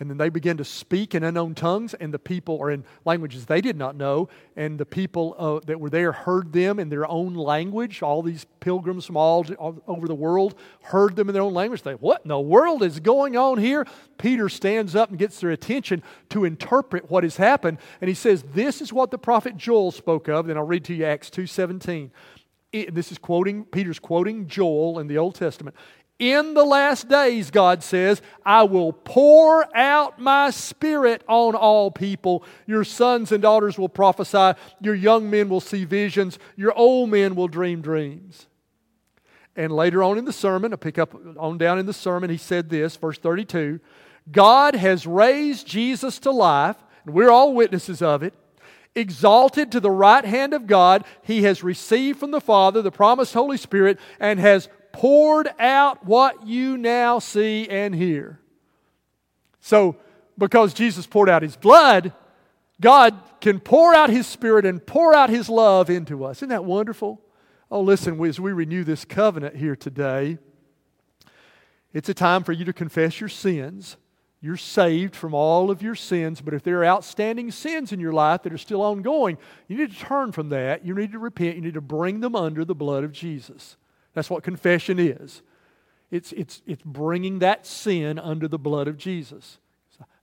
And 0.00 0.08
then 0.08 0.16
they 0.16 0.28
began 0.28 0.56
to 0.58 0.64
speak 0.64 1.14
in 1.14 1.24
unknown 1.24 1.54
tongues, 1.54 1.94
and 1.94 2.14
the 2.14 2.18
people, 2.18 2.56
or 2.56 2.70
in 2.70 2.84
languages 3.04 3.46
they 3.46 3.60
did 3.60 3.76
not 3.76 3.96
know, 3.96 4.28
and 4.56 4.78
the 4.78 4.86
people 4.86 5.34
uh, 5.38 5.60
that 5.66 5.80
were 5.80 5.90
there 5.90 6.12
heard 6.12 6.52
them 6.52 6.78
in 6.78 6.88
their 6.88 7.08
own 7.08 7.34
language. 7.34 8.02
All 8.02 8.22
these 8.22 8.46
pilgrims 8.60 9.06
from 9.06 9.16
all, 9.16 9.44
all 9.58 9.82
over 9.86 10.06
the 10.06 10.14
world 10.14 10.54
heard 10.82 11.16
them 11.16 11.28
in 11.28 11.32
their 11.32 11.42
own 11.42 11.54
language. 11.54 11.82
They, 11.82 11.94
what 11.94 12.22
in 12.22 12.28
the 12.28 12.38
world 12.40 12.82
is 12.82 13.00
going 13.00 13.36
on 13.36 13.58
here? 13.58 13.86
Peter 14.18 14.48
stands 14.48 14.94
up 14.94 15.10
and 15.10 15.18
gets 15.18 15.40
their 15.40 15.50
attention 15.50 16.02
to 16.30 16.44
interpret 16.44 17.10
what 17.10 17.24
has 17.24 17.36
happened, 17.36 17.78
and 18.00 18.08
he 18.08 18.14
says, 18.14 18.42
"This 18.54 18.80
is 18.80 18.92
what 18.92 19.10
the 19.10 19.18
prophet 19.18 19.56
Joel 19.56 19.90
spoke 19.90 20.28
of." 20.28 20.46
Then 20.46 20.56
I'll 20.56 20.64
read 20.64 20.84
to 20.84 20.94
you 20.94 21.04
Acts 21.04 21.30
two 21.30 21.46
seventeen 21.46 22.10
this 22.70 23.10
is 23.10 23.16
quoting, 23.16 23.64
Peter's 23.64 23.98
quoting 23.98 24.46
Joel 24.46 24.98
in 24.98 25.06
the 25.06 25.16
Old 25.16 25.34
Testament. 25.34 25.74
In 26.18 26.54
the 26.54 26.64
last 26.64 27.08
days, 27.08 27.52
God 27.52 27.84
says, 27.84 28.20
I 28.44 28.64
will 28.64 28.92
pour 28.92 29.68
out 29.76 30.18
my 30.18 30.50
spirit 30.50 31.22
on 31.28 31.54
all 31.54 31.92
people. 31.92 32.42
Your 32.66 32.82
sons 32.82 33.30
and 33.30 33.40
daughters 33.40 33.78
will 33.78 33.88
prophesy. 33.88 34.58
Your 34.80 34.96
young 34.96 35.30
men 35.30 35.48
will 35.48 35.60
see 35.60 35.84
visions. 35.84 36.40
Your 36.56 36.72
old 36.76 37.10
men 37.10 37.36
will 37.36 37.46
dream 37.46 37.82
dreams. 37.82 38.48
And 39.54 39.72
later 39.72 40.02
on 40.02 40.18
in 40.18 40.24
the 40.24 40.32
sermon, 40.32 40.72
I 40.72 40.76
pick 40.76 40.98
up 40.98 41.14
on 41.36 41.56
down 41.56 41.78
in 41.78 41.86
the 41.86 41.92
sermon, 41.92 42.30
he 42.30 42.36
said 42.36 42.68
this, 42.68 42.96
verse 42.96 43.18
32 43.18 43.80
God 44.30 44.74
has 44.74 45.06
raised 45.06 45.66
Jesus 45.66 46.18
to 46.20 46.30
life, 46.30 46.76
and 47.04 47.14
we're 47.14 47.30
all 47.30 47.54
witnesses 47.54 48.02
of 48.02 48.22
it 48.22 48.34
exalted 48.94 49.70
to 49.72 49.80
the 49.80 49.90
right 49.90 50.24
hand 50.24 50.52
of 50.52 50.66
God. 50.66 51.04
He 51.22 51.42
has 51.44 51.62
received 51.62 52.18
from 52.18 52.32
the 52.32 52.40
Father 52.40 52.82
the 52.82 52.90
promised 52.90 53.34
Holy 53.34 53.56
Spirit 53.56 53.98
and 54.18 54.40
has 54.40 54.68
poured 54.92 55.48
out 55.58 56.04
what 56.04 56.46
you 56.46 56.76
now 56.76 57.18
see 57.18 57.68
and 57.68 57.94
hear. 57.94 58.40
So, 59.60 59.96
because 60.36 60.72
Jesus 60.72 61.06
poured 61.06 61.28
out 61.28 61.42
his 61.42 61.56
blood, 61.56 62.12
God 62.80 63.18
can 63.40 63.60
pour 63.60 63.94
out 63.94 64.10
his 64.10 64.26
spirit 64.26 64.64
and 64.64 64.84
pour 64.84 65.14
out 65.14 65.30
his 65.30 65.48
love 65.48 65.90
into 65.90 66.24
us. 66.24 66.38
Isn't 66.38 66.50
that 66.50 66.64
wonderful? 66.64 67.20
Oh, 67.70 67.80
listen, 67.80 68.22
as 68.24 68.40
we 68.40 68.52
renew 68.52 68.84
this 68.84 69.04
covenant 69.04 69.56
here 69.56 69.76
today, 69.76 70.38
it's 71.92 72.08
a 72.08 72.14
time 72.14 72.44
for 72.44 72.52
you 72.52 72.64
to 72.64 72.72
confess 72.72 73.20
your 73.20 73.28
sins. 73.28 73.96
You're 74.40 74.56
saved 74.56 75.16
from 75.16 75.34
all 75.34 75.70
of 75.70 75.82
your 75.82 75.96
sins, 75.96 76.40
but 76.40 76.54
if 76.54 76.62
there 76.62 76.78
are 76.80 76.84
outstanding 76.84 77.50
sins 77.50 77.92
in 77.92 77.98
your 77.98 78.12
life 78.12 78.44
that 78.44 78.52
are 78.52 78.58
still 78.58 78.82
ongoing, 78.82 79.36
you 79.66 79.76
need 79.76 79.90
to 79.90 79.98
turn 79.98 80.30
from 80.30 80.50
that. 80.50 80.86
You 80.86 80.94
need 80.94 81.10
to 81.12 81.18
repent. 81.18 81.56
You 81.56 81.62
need 81.62 81.74
to 81.74 81.80
bring 81.80 82.20
them 82.20 82.36
under 82.36 82.64
the 82.64 82.74
blood 82.74 83.02
of 83.02 83.10
Jesus. 83.10 83.76
That's 84.18 84.28
what 84.28 84.42
confession 84.42 84.98
is. 84.98 85.42
It's, 86.10 86.32
it's, 86.32 86.60
it's 86.66 86.82
bringing 86.84 87.38
that 87.38 87.64
sin 87.66 88.18
under 88.18 88.48
the 88.48 88.58
blood 88.58 88.88
of 88.88 88.98
Jesus. 88.98 89.58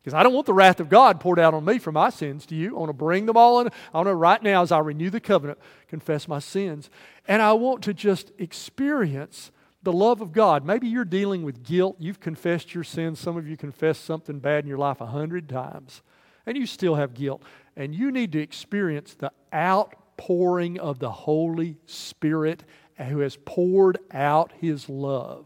Because 0.02 0.14
I 0.14 0.22
don't 0.22 0.34
want 0.34 0.48
the 0.48 0.54
wrath 0.54 0.82
of 0.82 0.90
God 0.90 1.22
poured 1.22 1.40
out 1.40 1.54
on 1.54 1.64
me 1.64 1.80
for 1.80 1.94
my 1.94 2.10
sins. 2.10 2.46
Do 2.46 2.58
you? 2.58 2.76
I 2.76 2.80
want 2.80 2.90
to 2.90 2.94
bring 2.94 3.26
them 3.26 3.38
all 3.38 3.62
in. 3.62 3.70
I 3.94 3.98
want 3.98 4.08
to, 4.08 4.16
right 4.16 4.44
now, 4.44 4.62
as 4.62 4.74
I 4.74 4.80
renew 4.80 5.10
the 5.10 5.22
covenant, 5.22 5.60
confess 5.88 6.28
my 6.28 6.40
sins. 6.40 6.90
And 7.26 7.42
I 7.42 7.54
want 7.54 7.84
to 7.84 7.94
just 7.94 8.34
experience 8.38 9.52
the 9.82 9.94
love 9.94 10.20
of 10.20 10.34
God. 10.34 10.66
Maybe 10.66 10.90
you're 10.90 11.06
dealing 11.06 11.44
with 11.44 11.64
guilt. 11.64 11.96
You've 12.00 12.20
confessed 12.20 12.76
your 12.76 12.84
sins. 12.84 13.18
Some 13.18 13.38
of 13.38 13.48
you 13.48 13.56
confessed 13.56 14.04
something 14.04 14.40
bad 14.40 14.66
in 14.66 14.68
your 14.68 14.78
life 14.78 15.00
a 15.00 15.06
hundred 15.06 15.48
times, 15.48 16.02
and 16.46 16.58
you 16.58 16.66
still 16.66 16.96
have 16.96 17.14
guilt. 17.14 17.42
And 17.78 17.96
you 17.96 18.12
need 18.12 18.34
to 18.34 18.40
experience 18.40 19.14
the 19.14 19.32
outpouring 19.54 20.80
of 20.80 21.00
the 21.00 21.12
Holy 21.12 21.78
Spirit 21.86 22.64
who 22.98 23.20
has 23.20 23.38
poured 23.46 24.00
out 24.12 24.52
His 24.60 24.90
love. 24.90 25.46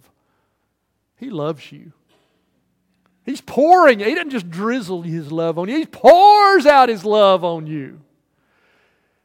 He 1.17 1.29
loves 1.29 1.71
you. 1.71 1.93
He's 3.25 3.41
pouring. 3.41 3.99
He 3.99 4.15
doesn't 4.15 4.31
just 4.31 4.49
drizzle 4.49 5.01
His 5.01 5.31
love 5.31 5.57
on 5.57 5.69
you, 5.69 5.77
He 5.77 5.85
pours 5.85 6.65
out 6.65 6.89
His 6.89 7.05
love 7.05 7.43
on 7.43 7.67
you 7.67 8.01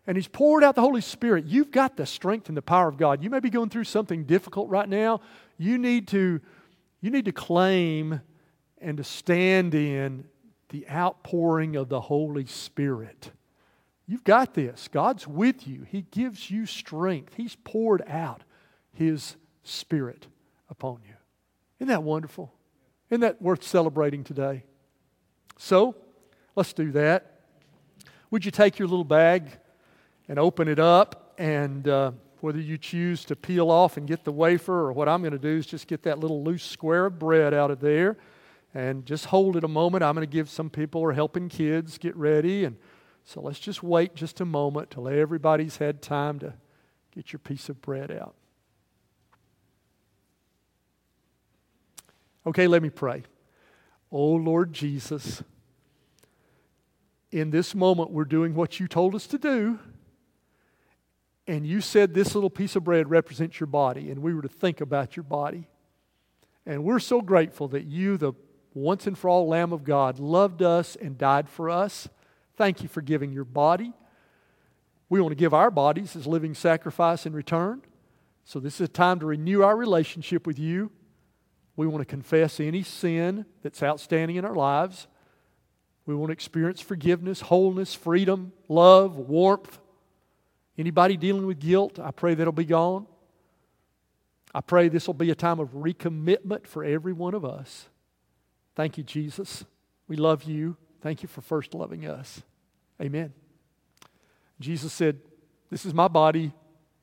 and 0.07 0.17
He's 0.17 0.29
poured 0.29 0.63
out 0.65 0.75
the 0.75 0.83
Holy 0.83 1.01
Spirit. 1.01 1.47
You've 1.47 1.71
got 1.71 1.97
the 1.97 2.07
strength 2.07 2.49
and 2.49 2.57
the 2.57 2.63
power 2.63 2.89
of 2.89 2.97
God. 2.97 3.23
You 3.23 3.31
may 3.31 3.41
be 3.41 3.51
going 3.51 3.71
through 3.71 3.85
something 3.85 4.25
difficult 4.25 4.69
right 4.69 4.89
now. 4.89 5.21
You 5.57 5.79
need 5.79 6.09
to, 6.09 6.41
you 7.01 7.11
need 7.11 7.25
to 7.25 7.33
claim 7.33 8.21
and 8.79 8.97
to 8.99 9.05
stand 9.05 9.75
in 9.75 10.25
the 10.69 10.89
outpouring 10.91 11.77
of 11.77 11.89
the 11.89 12.01
Holy 12.01 12.47
Spirit. 12.47 13.31
You've 14.07 14.25
got 14.25 14.55
this. 14.55 14.89
God's 14.89 15.27
with 15.27 15.67
you. 15.67 15.87
He 15.91 16.03
gives 16.11 16.51
you 16.51 16.67
strength. 16.67 17.35
He's 17.37 17.57
poured 17.65 18.03
out 18.07 18.43
His 18.93 19.37
Spirit 19.63 20.27
upon 20.69 20.99
you. 21.07 21.15
Isn't 21.79 21.89
that 21.89 22.03
wonderful? 22.03 22.53
Isn't 23.11 23.23
that 23.23 23.41
worth 23.41 23.63
celebrating 23.63 24.25
today? 24.25 24.65
So, 25.57 25.97
let's 26.57 26.73
do 26.73 26.93
that. 26.93 27.41
Would 28.31 28.45
you 28.45 28.51
take 28.51 28.79
your 28.79 28.89
little 28.89 29.05
bag? 29.05 29.59
and 30.29 30.39
open 30.39 30.69
it 30.69 30.79
up. 30.79 31.35
And 31.39 31.87
uh, 31.89 32.13
whether 32.41 32.61
you 32.61 32.79
choose 32.79 33.25
to 33.27 33.37
peel 33.37 33.71
off 33.71 33.97
and 33.97 34.07
get 34.07 34.25
the 34.25 34.33
wafer, 34.33 34.87
or 34.87 34.93
what 34.93 35.09
I'm 35.09 35.21
going 35.21 35.33
to 35.33 35.39
do 35.39 35.57
is 35.57 35.67
just 35.67 35.87
get 35.87 36.03
that 36.05 36.19
little 36.19 36.43
loose 36.43 36.65
square 36.65 37.07
of 37.07 37.19
bread 37.19 37.55
out 37.55 37.71
of 37.71 37.81
there 37.81 38.17
and 38.73 39.07
just 39.07 39.27
hold 39.27 39.57
it 39.57 39.65
a 39.65 39.69
moment. 39.69 40.03
I'm 40.03 40.15
going 40.15 40.27
to 40.27 40.33
give 40.33 40.49
some 40.49 40.71
people 40.71 41.01
who 41.01 41.09
are 41.09 41.13
helping 41.13 41.49
kids 41.49 41.99
get 41.99 42.17
ready. 42.17 42.65
And 42.65 42.77
so 43.25 43.41
let's 43.41 43.59
just 43.59 43.83
wait 43.83 44.15
just 44.15 44.41
a 44.41 44.45
moment 44.45 44.91
till 44.91 45.09
everybody's 45.09 45.79
had 45.79 46.03
time 46.03 46.39
to 46.41 46.55
get 47.15 47.33
your 47.33 47.41
piece 47.41 47.69
of 47.69 47.81
bread 47.81 48.11
out. 48.11 48.35
Okay, 52.47 52.67
let 52.67 52.83
me 52.83 52.91
pray. 52.91 53.23
Oh, 54.13 54.33
Lord 54.33 54.73
Jesus, 54.73 55.43
in 57.33 57.51
this 57.51 57.75
moment, 57.75 58.11
we're 58.11 58.25
doing 58.25 58.55
what 58.55 58.79
you 58.79 58.87
told 58.87 59.15
us 59.15 59.27
to 59.29 59.39
do. 59.39 59.79
And 61.47 61.67
you 61.67 61.81
said 61.81 62.15
this 62.15 62.35
little 62.35 62.51
piece 62.51 62.77
of 62.77 62.85
bread 62.85 63.11
represents 63.11 63.59
your 63.59 63.67
body, 63.67 64.11
and 64.11 64.23
we 64.23 64.35
were 64.35 64.43
to 64.43 64.49
think 64.49 64.81
about 64.81 65.17
your 65.17 65.25
body. 65.25 65.69
And 66.67 66.85
we're 66.85 67.01
so 67.01 67.21
grateful 67.21 67.69
that 67.69 67.85
you, 67.85 68.17
the 68.17 68.35
once 68.73 69.07
and 69.07 69.17
for 69.17 69.29
all 69.29 69.49
Lamb 69.49 69.73
of 69.73 69.85
God, 69.85 70.19
loved 70.19 70.63
us 70.63 70.97
and 70.97 71.17
died 71.19 71.49
for 71.49 71.71
us. 71.71 72.09
Thank 72.57 72.83
you 72.83 72.89
for 72.89 73.01
giving 73.01 73.33
your 73.33 73.45
body. 73.45 73.93
We 75.09 75.21
want 75.21 75.33
to 75.33 75.37
give 75.37 75.55
our 75.55 75.71
bodies 75.71 76.17
as 76.17 76.27
living 76.27 76.55
sacrifice 76.55 77.27
in 77.27 77.33
return. 77.33 77.83
So, 78.45 78.61
this 78.61 78.75
is 78.75 78.83
a 78.83 78.89
time 78.89 79.21
to 79.21 79.27
renew 79.27 79.63
our 79.63 79.77
relationship 79.77 80.47
with 80.47 80.59
you. 80.59 80.91
We 81.77 81.87
want 81.87 82.03
to 82.03 82.07
confess 82.07 82.61
any 82.61 82.83
sin 82.83 83.47
that's 83.63 83.83
outstanding 83.83 84.37
in 84.37 84.45
our 84.45 84.55
lives. 84.55 85.09
We 86.07 86.15
want 86.15 86.29
to 86.29 86.35
experience 86.35 86.81
forgiveness, 86.81 87.41
wholeness, 87.41 87.95
freedom, 87.95 88.53
love, 88.69 89.17
warmth. 89.17 89.81
Anybody 90.77 91.17
dealing 91.17 91.47
with 91.47 91.59
guilt, 91.59 91.99
I 91.99 92.11
pray 92.11 92.35
that'll 92.35 92.53
be 92.53 92.65
gone. 92.65 93.07
I 94.55 94.61
pray 94.61 94.89
this 94.89 95.07
will 95.07 95.15
be 95.15 95.31
a 95.31 95.35
time 95.35 95.59
of 95.59 95.71
recommitment 95.71 96.67
for 96.67 96.85
every 96.85 97.13
one 97.13 97.35
of 97.35 97.45
us. 97.45 97.89
Thank 98.77 98.99
you, 98.99 99.05
Jesus. 99.05 99.65
We 100.07 100.17
love 100.17 100.45
you. 100.45 100.77
Thank 101.05 101.23
you 101.23 101.29
for 101.29 101.43
first 101.43 101.75
loving 101.75 102.07
us. 102.07 102.43
Amen. 102.99 103.35
Jesus 104.59 104.91
said, 104.91 105.21
This 105.69 105.85
is 105.85 105.93
my 105.93 106.09
body 106.09 106.51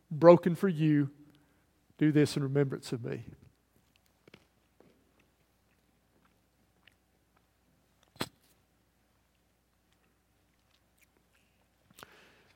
broken 0.10 0.56
for 0.56 0.68
you. 0.68 1.12
Do 2.00 2.12
this 2.12 2.36
in 2.36 2.42
remembrance 2.42 2.92
of 2.94 3.06
me. 3.06 3.24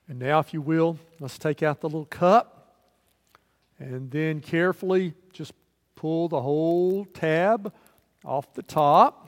And 0.07 0.17
now, 0.17 0.39
if 0.39 0.51
you 0.51 0.61
will, 0.61 0.97
let's 1.19 1.37
take 1.37 1.61
out 1.61 1.79
the 1.79 1.87
little 1.87 2.05
cup 2.05 2.75
and 3.77 4.09
then 4.09 4.41
carefully 4.41 5.13
just 5.31 5.53
pull 5.93 6.27
the 6.27 6.41
whole 6.41 7.05
tab 7.05 7.71
off 8.23 8.51
the 8.55 8.63
top. 8.63 9.24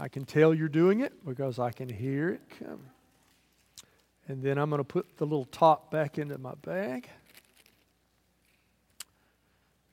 I 0.00 0.08
can 0.08 0.24
tell 0.24 0.54
you're 0.54 0.68
doing 0.68 1.00
it 1.00 1.12
because 1.24 1.58
I 1.58 1.70
can 1.70 1.88
hear 1.88 2.30
it 2.30 2.40
come. 2.58 2.80
And 4.28 4.42
then 4.42 4.58
I'm 4.58 4.70
going 4.70 4.80
to 4.80 4.84
put 4.84 5.16
the 5.18 5.24
little 5.24 5.44
top 5.44 5.90
back 5.90 6.18
into 6.18 6.38
my 6.38 6.54
bag. 6.62 7.08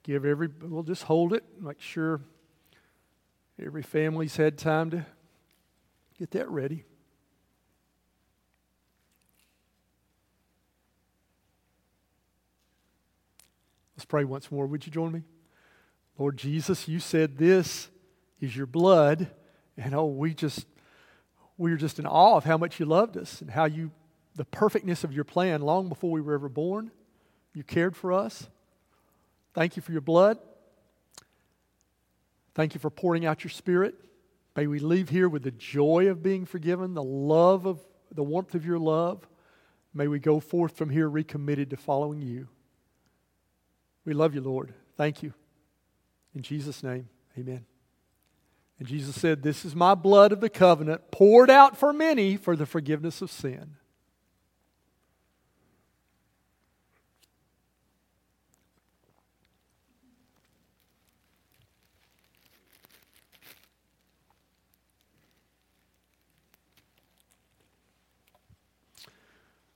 Give 0.04 0.26
every, 0.26 0.50
we'll 0.62 0.84
just 0.84 1.04
hold 1.04 1.34
it, 1.34 1.44
make 1.60 1.82
sure 1.82 2.22
every 3.62 3.84
family's 3.84 4.36
had 4.36 4.58
time 4.58 4.92
to 4.92 5.06
Get 6.18 6.32
that 6.32 6.50
ready. 6.50 6.84
Let's 13.96 14.06
pray 14.06 14.24
once 14.24 14.52
more. 14.52 14.66
Would 14.66 14.86
you 14.86 14.92
join 14.92 15.12
me? 15.12 15.22
Lord 16.18 16.38
Jesus, 16.38 16.88
you 16.88 17.00
said 17.00 17.38
this 17.38 17.90
is 18.40 18.56
your 18.56 18.66
blood. 18.66 19.28
And 19.78 19.94
oh, 19.94 20.06
we 20.06 20.34
just, 20.34 20.66
we 21.58 21.72
are 21.72 21.78
just 21.78 22.00
in 22.00 22.06
awe 22.06 22.38
of 22.38 22.44
how 22.44 22.58
much 22.58 22.80
you 22.80 22.86
loved 22.86 23.18
us 23.18 23.42
and 23.42 23.52
how 23.52 23.66
you, 23.66 23.92
the 24.36 24.46
perfectness 24.46 25.04
of 25.04 25.14
your 25.14 25.24
plan 25.24 25.62
long 25.62 25.90
before 25.90 26.12
we 26.12 26.22
were 26.22 26.34
ever 26.34 26.50
born. 26.50 26.92
You 27.54 27.64
cared 27.64 27.96
for 27.96 28.12
us. 28.12 28.48
Thank 29.54 29.76
you 29.76 29.82
for 29.82 29.92
your 29.92 30.02
blood. 30.02 30.38
Thank 32.54 32.74
you 32.74 32.80
for 32.80 32.90
pouring 32.90 33.26
out 33.26 33.44
your 33.44 33.52
spirit. 33.52 33.96
May 34.56 34.66
we 34.66 34.80
leave 34.80 35.10
here 35.10 35.30
with 35.30 35.44
the 35.44 35.52
joy 35.52 36.08
of 36.10 36.24
being 36.24 36.46
forgiven, 36.46 36.96
the 36.96 37.04
love 37.04 37.68
of 37.68 37.80
the 38.12 38.24
warmth 38.24 38.56
of 38.56 38.66
your 38.66 38.80
love. 38.80 39.28
May 39.94 40.08
we 40.08 40.20
go 40.20 40.40
forth 40.40 40.76
from 40.76 40.90
here 40.90 41.10
recommitted 41.10 41.70
to 41.70 41.78
following 41.78 42.22
you. 42.22 42.48
We 44.06 44.14
love 44.14 44.34
you, 44.34 44.42
Lord. 44.42 44.74
Thank 44.96 45.22
you. 45.22 45.34
In 46.34 46.42
Jesus' 46.42 46.82
name, 46.82 47.10
amen. 47.38 47.77
And 48.80 48.88
Jesus 48.88 49.20
said, 49.20 49.42
This 49.42 49.66
is 49.66 49.76
my 49.76 49.96
blood 49.96 50.32
of 50.32 50.40
the 50.40 50.50
covenant 50.50 51.12
poured 51.12 51.50
out 51.50 51.78
for 51.78 51.92
many 51.92 52.38
for 52.38 52.56
the 52.56 52.66
forgiveness 52.66 53.22
of 53.22 53.32
sin. 53.32 53.76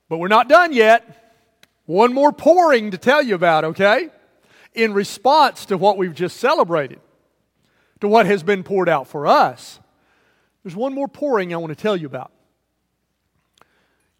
But 0.08 0.18
we're 0.18 0.28
not 0.28 0.46
done 0.46 0.74
yet. 0.74 1.40
One 1.86 2.12
more 2.12 2.32
pouring 2.32 2.90
to 2.90 2.98
tell 2.98 3.22
you 3.22 3.34
about, 3.34 3.64
okay? 3.64 4.10
In 4.74 4.92
response 4.92 5.64
to 5.66 5.78
what 5.78 5.96
we've 5.96 6.14
just 6.14 6.36
celebrated, 6.36 7.00
to 8.02 8.08
what 8.08 8.26
has 8.26 8.42
been 8.42 8.64
poured 8.64 8.88
out 8.88 9.06
for 9.06 9.28
us. 9.28 9.78
There's 10.64 10.74
one 10.74 10.92
more 10.92 11.06
pouring 11.06 11.54
I 11.54 11.56
want 11.58 11.70
to 11.70 11.80
tell 11.80 11.96
you 11.96 12.08
about. 12.08 12.32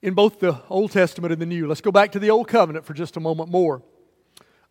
In 0.01 0.15
both 0.15 0.39
the 0.39 0.63
Old 0.71 0.93
Testament 0.93 1.33
and 1.33 1.43
the 1.43 1.47
New. 1.47 1.67
Let's 1.67 1.81
go 1.81 1.91
back 1.91 2.13
to 2.13 2.21
the 2.21 2.31
Old 2.31 2.47
Covenant 2.47 2.85
for 2.85 2.95
just 2.95 3.17
a 3.17 3.21
moment 3.21 3.51
more. 3.51 3.83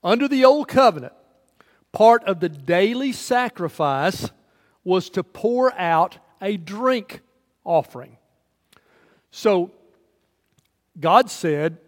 Under 0.01 0.29
the 0.29 0.45
Old 0.45 0.69
Covenant, 0.69 1.11
part 1.91 2.23
of 2.23 2.39
the 2.39 2.47
daily 2.47 3.11
sacrifice 3.11 4.31
was 4.85 5.09
to 5.09 5.23
pour 5.23 5.77
out 5.77 6.17
a 6.41 6.55
drink 6.55 7.19
offering. 7.65 8.15
So 9.29 9.71
God 10.97 11.29
said 11.29 11.79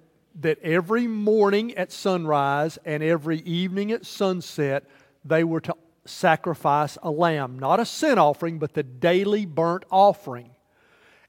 that 0.41 0.61
every 0.61 1.07
morning 1.07 1.73
at 1.75 1.93
sunrise 1.93 2.77
and 2.83 3.01
every 3.01 3.39
evening 3.39 3.93
at 3.93 4.05
sunset, 4.05 4.83
they 5.23 5.45
were 5.45 5.61
to 5.61 5.75
sacrifice 6.05 6.97
a 7.01 7.09
lamb, 7.09 7.59
not 7.59 7.79
a 7.79 7.85
sin 7.85 8.17
offering, 8.17 8.59
but 8.59 8.73
the 8.73 8.83
daily 8.83 9.45
burnt 9.45 9.85
offering. 9.91 10.51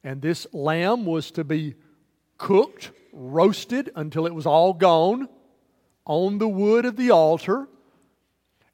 And 0.03 0.21
this 0.21 0.47
lamb 0.53 1.07
was 1.07 1.31
to 1.33 1.45
be 1.45 1.75
cooked, 2.39 2.91
roasted 3.13 3.91
until 3.95 4.27
it 4.27 4.35
was 4.35 4.47
all 4.47 4.73
gone 4.73 5.29
on 6.05 6.39
the 6.39 6.49
wood 6.49 6.85
of 6.85 6.97
the 6.97 7.11
altar. 7.11 7.69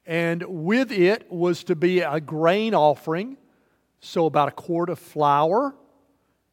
And 0.05 0.43
with 0.47 0.91
it 0.91 1.31
was 1.31 1.63
to 1.65 1.75
be 1.75 1.99
a 1.99 2.19
grain 2.19 2.73
offering, 2.73 3.37
so 3.99 4.25
about 4.25 4.47
a 4.47 4.51
quart 4.51 4.89
of 4.89 4.99
flour 4.99 5.75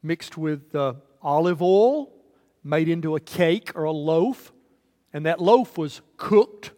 mixed 0.01 0.37
with 0.37 0.73
uh, 0.75 0.93
olive 1.21 1.61
oil 1.61 2.13
made 2.63 2.87
into 2.87 3.15
a 3.15 3.19
cake 3.19 3.71
or 3.75 3.85
a 3.85 3.91
loaf, 3.91 4.53
and 5.13 5.25
that 5.25 5.41
loaf 5.41 5.77
was 5.77 6.01
cooked 6.17 6.71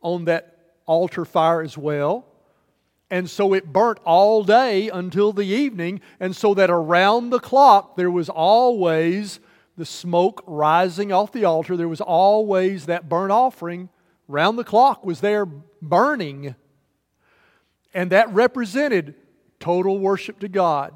on 0.00 0.24
that 0.24 0.53
altar 0.86 1.24
fire 1.24 1.62
as 1.62 1.76
well. 1.78 2.26
And 3.10 3.28
so 3.28 3.52
it 3.52 3.72
burnt 3.72 3.98
all 4.04 4.42
day 4.42 4.88
until 4.88 5.32
the 5.32 5.44
evening, 5.44 6.00
and 6.18 6.34
so 6.34 6.54
that 6.54 6.70
around 6.70 7.30
the 7.30 7.38
clock 7.38 7.96
there 7.96 8.10
was 8.10 8.28
always 8.28 9.40
the 9.76 9.84
smoke 9.84 10.42
rising 10.46 11.12
off 11.12 11.32
the 11.32 11.44
altar. 11.44 11.76
There 11.76 11.88
was 11.88 12.00
always 12.00 12.86
that 12.86 13.08
burnt 13.08 13.32
offering 13.32 13.88
round 14.26 14.58
the 14.58 14.64
clock 14.64 15.04
was 15.04 15.20
there 15.20 15.44
burning. 15.44 16.54
And 17.92 18.10
that 18.10 18.32
represented 18.32 19.14
total 19.60 19.98
worship 19.98 20.40
to 20.40 20.48
God. 20.48 20.94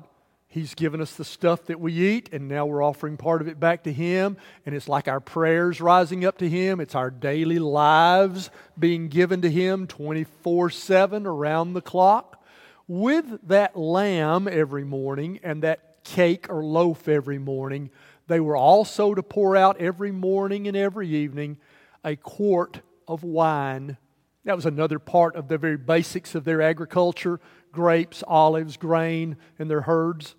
He's 0.50 0.74
given 0.74 1.02
us 1.02 1.14
the 1.14 1.26
stuff 1.26 1.66
that 1.66 1.78
we 1.78 1.92
eat, 1.92 2.30
and 2.32 2.48
now 2.48 2.64
we're 2.64 2.82
offering 2.82 3.18
part 3.18 3.42
of 3.42 3.48
it 3.48 3.60
back 3.60 3.84
to 3.84 3.92
Him. 3.92 4.38
And 4.64 4.74
it's 4.74 4.88
like 4.88 5.06
our 5.06 5.20
prayers 5.20 5.78
rising 5.78 6.24
up 6.24 6.38
to 6.38 6.48
Him. 6.48 6.80
It's 6.80 6.94
our 6.94 7.10
daily 7.10 7.58
lives 7.58 8.48
being 8.78 9.08
given 9.08 9.42
to 9.42 9.50
Him 9.50 9.86
24 9.86 10.70
7 10.70 11.26
around 11.26 11.74
the 11.74 11.82
clock. 11.82 12.42
With 12.86 13.46
that 13.48 13.76
lamb 13.76 14.48
every 14.48 14.84
morning 14.84 15.38
and 15.42 15.62
that 15.62 16.02
cake 16.02 16.46
or 16.48 16.64
loaf 16.64 17.08
every 17.08 17.38
morning, 17.38 17.90
they 18.26 18.40
were 18.40 18.56
also 18.56 19.14
to 19.14 19.22
pour 19.22 19.54
out 19.54 19.78
every 19.78 20.12
morning 20.12 20.66
and 20.66 20.76
every 20.76 21.08
evening 21.08 21.58
a 22.02 22.16
quart 22.16 22.80
of 23.06 23.22
wine. 23.22 23.98
That 24.44 24.56
was 24.56 24.64
another 24.64 24.98
part 24.98 25.36
of 25.36 25.48
the 25.48 25.58
very 25.58 25.76
basics 25.76 26.34
of 26.34 26.44
their 26.44 26.62
agriculture 26.62 27.38
grapes, 27.72 28.22
olives, 28.26 28.76
grain, 28.76 29.36
and 29.58 29.70
their 29.70 29.82
herds. 29.82 30.34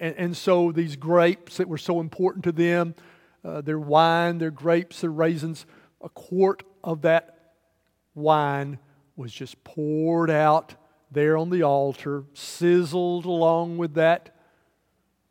And, 0.00 0.14
and 0.16 0.36
so 0.36 0.72
these 0.72 0.96
grapes 0.96 1.56
that 1.56 1.68
were 1.68 1.78
so 1.78 2.00
important 2.00 2.44
to 2.44 2.52
them, 2.52 2.94
uh, 3.44 3.60
their 3.60 3.78
wine, 3.78 4.38
their 4.38 4.50
grapes, 4.50 5.00
their 5.00 5.10
raisins, 5.10 5.66
a 6.02 6.08
quart 6.08 6.62
of 6.84 7.02
that 7.02 7.54
wine 8.14 8.78
was 9.16 9.32
just 9.32 9.62
poured 9.64 10.30
out 10.30 10.74
there 11.10 11.36
on 11.36 11.50
the 11.50 11.62
altar, 11.62 12.24
sizzled 12.34 13.24
along 13.24 13.78
with 13.78 13.94
that 13.94 14.34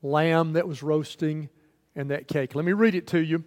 lamb 0.01 0.53
that 0.53 0.67
was 0.67 0.81
roasting 0.83 1.49
and 1.95 2.11
that 2.11 2.27
cake. 2.27 2.55
Let 2.55 2.65
me 2.65 2.73
read 2.73 2.95
it 2.95 3.07
to 3.07 3.19
you 3.19 3.43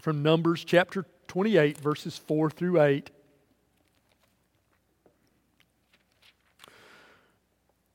from 0.00 0.22
Numbers 0.22 0.64
chapter 0.64 1.06
28, 1.28 1.78
verses 1.78 2.16
4 2.16 2.50
through 2.50 2.80
8. 2.80 3.10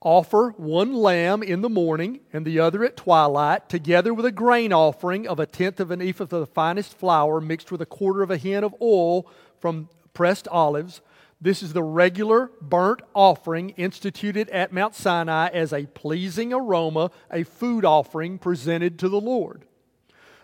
Offer 0.03 0.55
one 0.57 0.93
lamb 0.93 1.43
in 1.43 1.61
the 1.61 1.69
morning 1.69 2.21
and 2.33 2.43
the 2.43 2.59
other 2.59 2.83
at 2.83 2.97
twilight, 2.97 3.69
together 3.69 4.15
with 4.15 4.25
a 4.25 4.31
grain 4.31 4.73
offering 4.73 5.27
of 5.27 5.39
a 5.39 5.45
tenth 5.45 5.79
of 5.79 5.91
an 5.91 6.01
ephah 6.01 6.23
of 6.23 6.29
the 6.29 6.47
finest 6.47 6.97
flour 6.97 7.39
mixed 7.39 7.71
with 7.71 7.81
a 7.81 7.85
quarter 7.85 8.23
of 8.23 8.31
a 8.31 8.37
hin 8.37 8.63
of 8.63 8.73
oil 8.81 9.27
from 9.59 9.89
pressed 10.15 10.47
olives. 10.47 11.01
This 11.39 11.61
is 11.61 11.73
the 11.73 11.83
regular 11.83 12.51
burnt 12.61 13.01
offering 13.13 13.71
instituted 13.71 14.49
at 14.49 14.73
Mount 14.73 14.95
Sinai 14.95 15.49
as 15.49 15.71
a 15.71 15.85
pleasing 15.85 16.51
aroma, 16.51 17.11
a 17.31 17.43
food 17.43 17.85
offering 17.85 18.39
presented 18.39 18.97
to 18.99 19.09
the 19.09 19.21
Lord. 19.21 19.65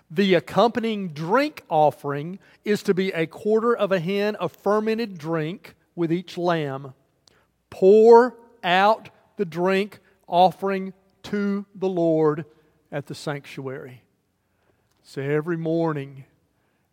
The 0.10 0.36
accompanying 0.36 1.10
drink 1.10 1.64
offering 1.68 2.38
is 2.64 2.84
to 2.84 2.94
be 2.94 3.12
a 3.12 3.26
quarter 3.26 3.76
of 3.76 3.92
a 3.92 4.00
hin 4.00 4.36
of 4.36 4.52
fermented 4.52 5.18
drink 5.18 5.76
with 5.96 6.12
each 6.12 6.38
lamb. 6.38 6.94
Pour 7.70 8.38
out 8.64 9.10
the 9.38 9.46
drink 9.46 10.00
offering 10.28 10.94
to 11.24 11.66
the 11.74 11.88
Lord 11.88 12.46
at 12.92 13.08
the 13.08 13.16
sanctuary. 13.16 14.04
So 15.04 15.22
every 15.22 15.58
morning, 15.58 16.26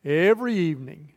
every 0.05 0.55
evening, 0.55 1.13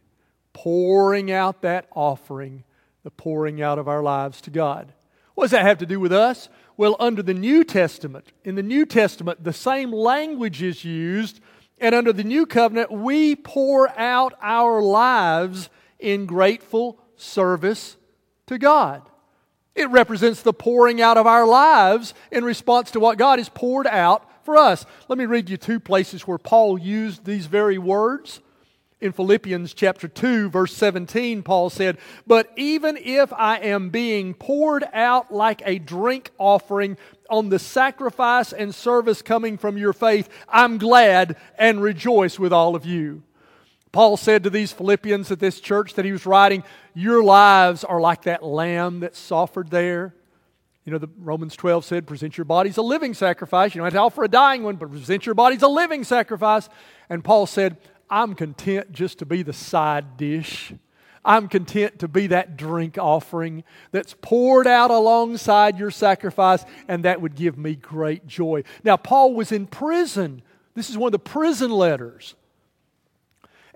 pouring 0.53 1.31
out 1.31 1.61
that 1.61 1.87
offering, 1.95 2.63
the 3.03 3.11
pouring 3.11 3.61
out 3.61 3.77
of 3.77 3.87
our 3.87 4.01
lives 4.01 4.41
to 4.41 4.49
God. 4.49 4.91
What 5.35 5.45
does 5.45 5.51
that 5.51 5.65
have 5.65 5.77
to 5.77 5.85
do 5.85 5.99
with 5.99 6.11
us? 6.11 6.49
Well, 6.77 6.95
under 6.99 7.21
the 7.21 7.33
New 7.33 7.63
Testament, 7.63 8.31
in 8.43 8.55
the 8.55 8.63
New 8.63 8.85
Testament, 8.85 9.43
the 9.43 9.53
same 9.53 9.91
language 9.91 10.63
is 10.63 10.83
used, 10.83 11.39
and 11.79 11.93
under 11.93 12.11
the 12.11 12.23
New 12.23 12.47
Covenant, 12.47 12.91
we 12.91 13.35
pour 13.35 13.89
out 13.99 14.33
our 14.41 14.81
lives 14.81 15.69
in 15.99 16.25
grateful 16.25 16.99
service 17.15 17.97
to 18.47 18.57
God. 18.57 19.07
It 19.77 19.91
represents 19.91 20.41
the 20.41 20.53
pouring 20.53 21.01
out 21.03 21.17
of 21.17 21.27
our 21.27 21.45
lives 21.45 22.15
in 22.31 22.43
response 22.43 22.89
to 22.91 22.99
what 22.99 23.19
God 23.19 23.37
has 23.37 23.47
poured 23.47 23.85
out 23.85 24.27
for 24.43 24.57
us. 24.57 24.87
Let 25.07 25.19
me 25.19 25.27
read 25.27 25.51
you 25.51 25.57
two 25.57 25.79
places 25.79 26.27
where 26.27 26.39
Paul 26.39 26.79
used 26.79 27.25
these 27.25 27.45
very 27.45 27.77
words. 27.77 28.41
In 28.99 29.11
Philippians 29.11 29.75
chapter 29.75 30.07
2, 30.07 30.49
verse 30.49 30.73
17, 30.75 31.43
Paul 31.43 31.69
said, 31.69 31.99
But 32.25 32.51
even 32.55 32.97
if 32.97 33.31
I 33.31 33.57
am 33.57 33.91
being 33.91 34.33
poured 34.33 34.83
out 34.93 35.31
like 35.31 35.61
a 35.63 35.77
drink 35.77 36.31
offering 36.39 36.97
on 37.29 37.49
the 37.49 37.59
sacrifice 37.59 38.51
and 38.51 38.73
service 38.73 39.21
coming 39.21 39.59
from 39.59 39.77
your 39.77 39.93
faith, 39.93 40.27
I'm 40.49 40.79
glad 40.79 41.35
and 41.59 41.83
rejoice 41.83 42.39
with 42.39 42.51
all 42.51 42.75
of 42.75 42.83
you. 42.83 43.21
Paul 43.91 44.17
said 44.17 44.43
to 44.43 44.49
these 44.49 44.71
Philippians 44.71 45.31
at 45.31 45.39
this 45.39 45.59
church 45.59 45.93
that 45.95 46.05
he 46.05 46.11
was 46.11 46.25
writing, 46.25 46.63
Your 46.93 47.23
lives 47.23 47.83
are 47.83 48.01
like 48.01 48.23
that 48.23 48.43
lamb 48.43 48.99
that's 48.99 49.31
offered 49.31 49.69
there. 49.69 50.13
You 50.83 50.91
know, 50.91 50.99
the 50.99 51.09
Romans 51.19 51.55
12 51.55 51.83
said, 51.83 52.07
Present 52.07 52.37
your 52.37 52.45
bodies 52.45 52.77
a 52.77 52.81
living 52.81 53.13
sacrifice. 53.13 53.73
You 53.75 53.79
don't 53.79 53.87
have 53.87 53.93
to 53.93 53.99
offer 53.99 54.23
a 54.23 54.29
dying 54.29 54.63
one, 54.63 54.75
but 54.75 54.91
present 54.91 55.25
your 55.25 55.35
bodies 55.35 55.61
a 55.61 55.67
living 55.67 56.03
sacrifice. 56.03 56.69
And 57.09 57.23
Paul 57.23 57.45
said, 57.45 57.77
I'm 58.09 58.35
content 58.35 58.91
just 58.91 59.19
to 59.19 59.25
be 59.25 59.43
the 59.43 59.53
side 59.53 60.17
dish. 60.17 60.73
I'm 61.25 61.49
content 61.49 61.99
to 61.99 62.07
be 62.07 62.27
that 62.27 62.55
drink 62.55 62.97
offering 62.97 63.65
that's 63.91 64.15
poured 64.21 64.65
out 64.65 64.91
alongside 64.91 65.77
your 65.77 65.91
sacrifice, 65.91 66.63
and 66.87 67.03
that 67.03 67.21
would 67.21 67.35
give 67.35 67.57
me 67.57 67.75
great 67.75 68.25
joy. 68.25 68.63
Now, 68.81 68.95
Paul 68.95 69.33
was 69.33 69.51
in 69.51 69.67
prison. 69.67 70.41
This 70.73 70.89
is 70.89 70.97
one 70.97 71.09
of 71.09 71.11
the 71.11 71.19
prison 71.19 71.69
letters. 71.69 72.35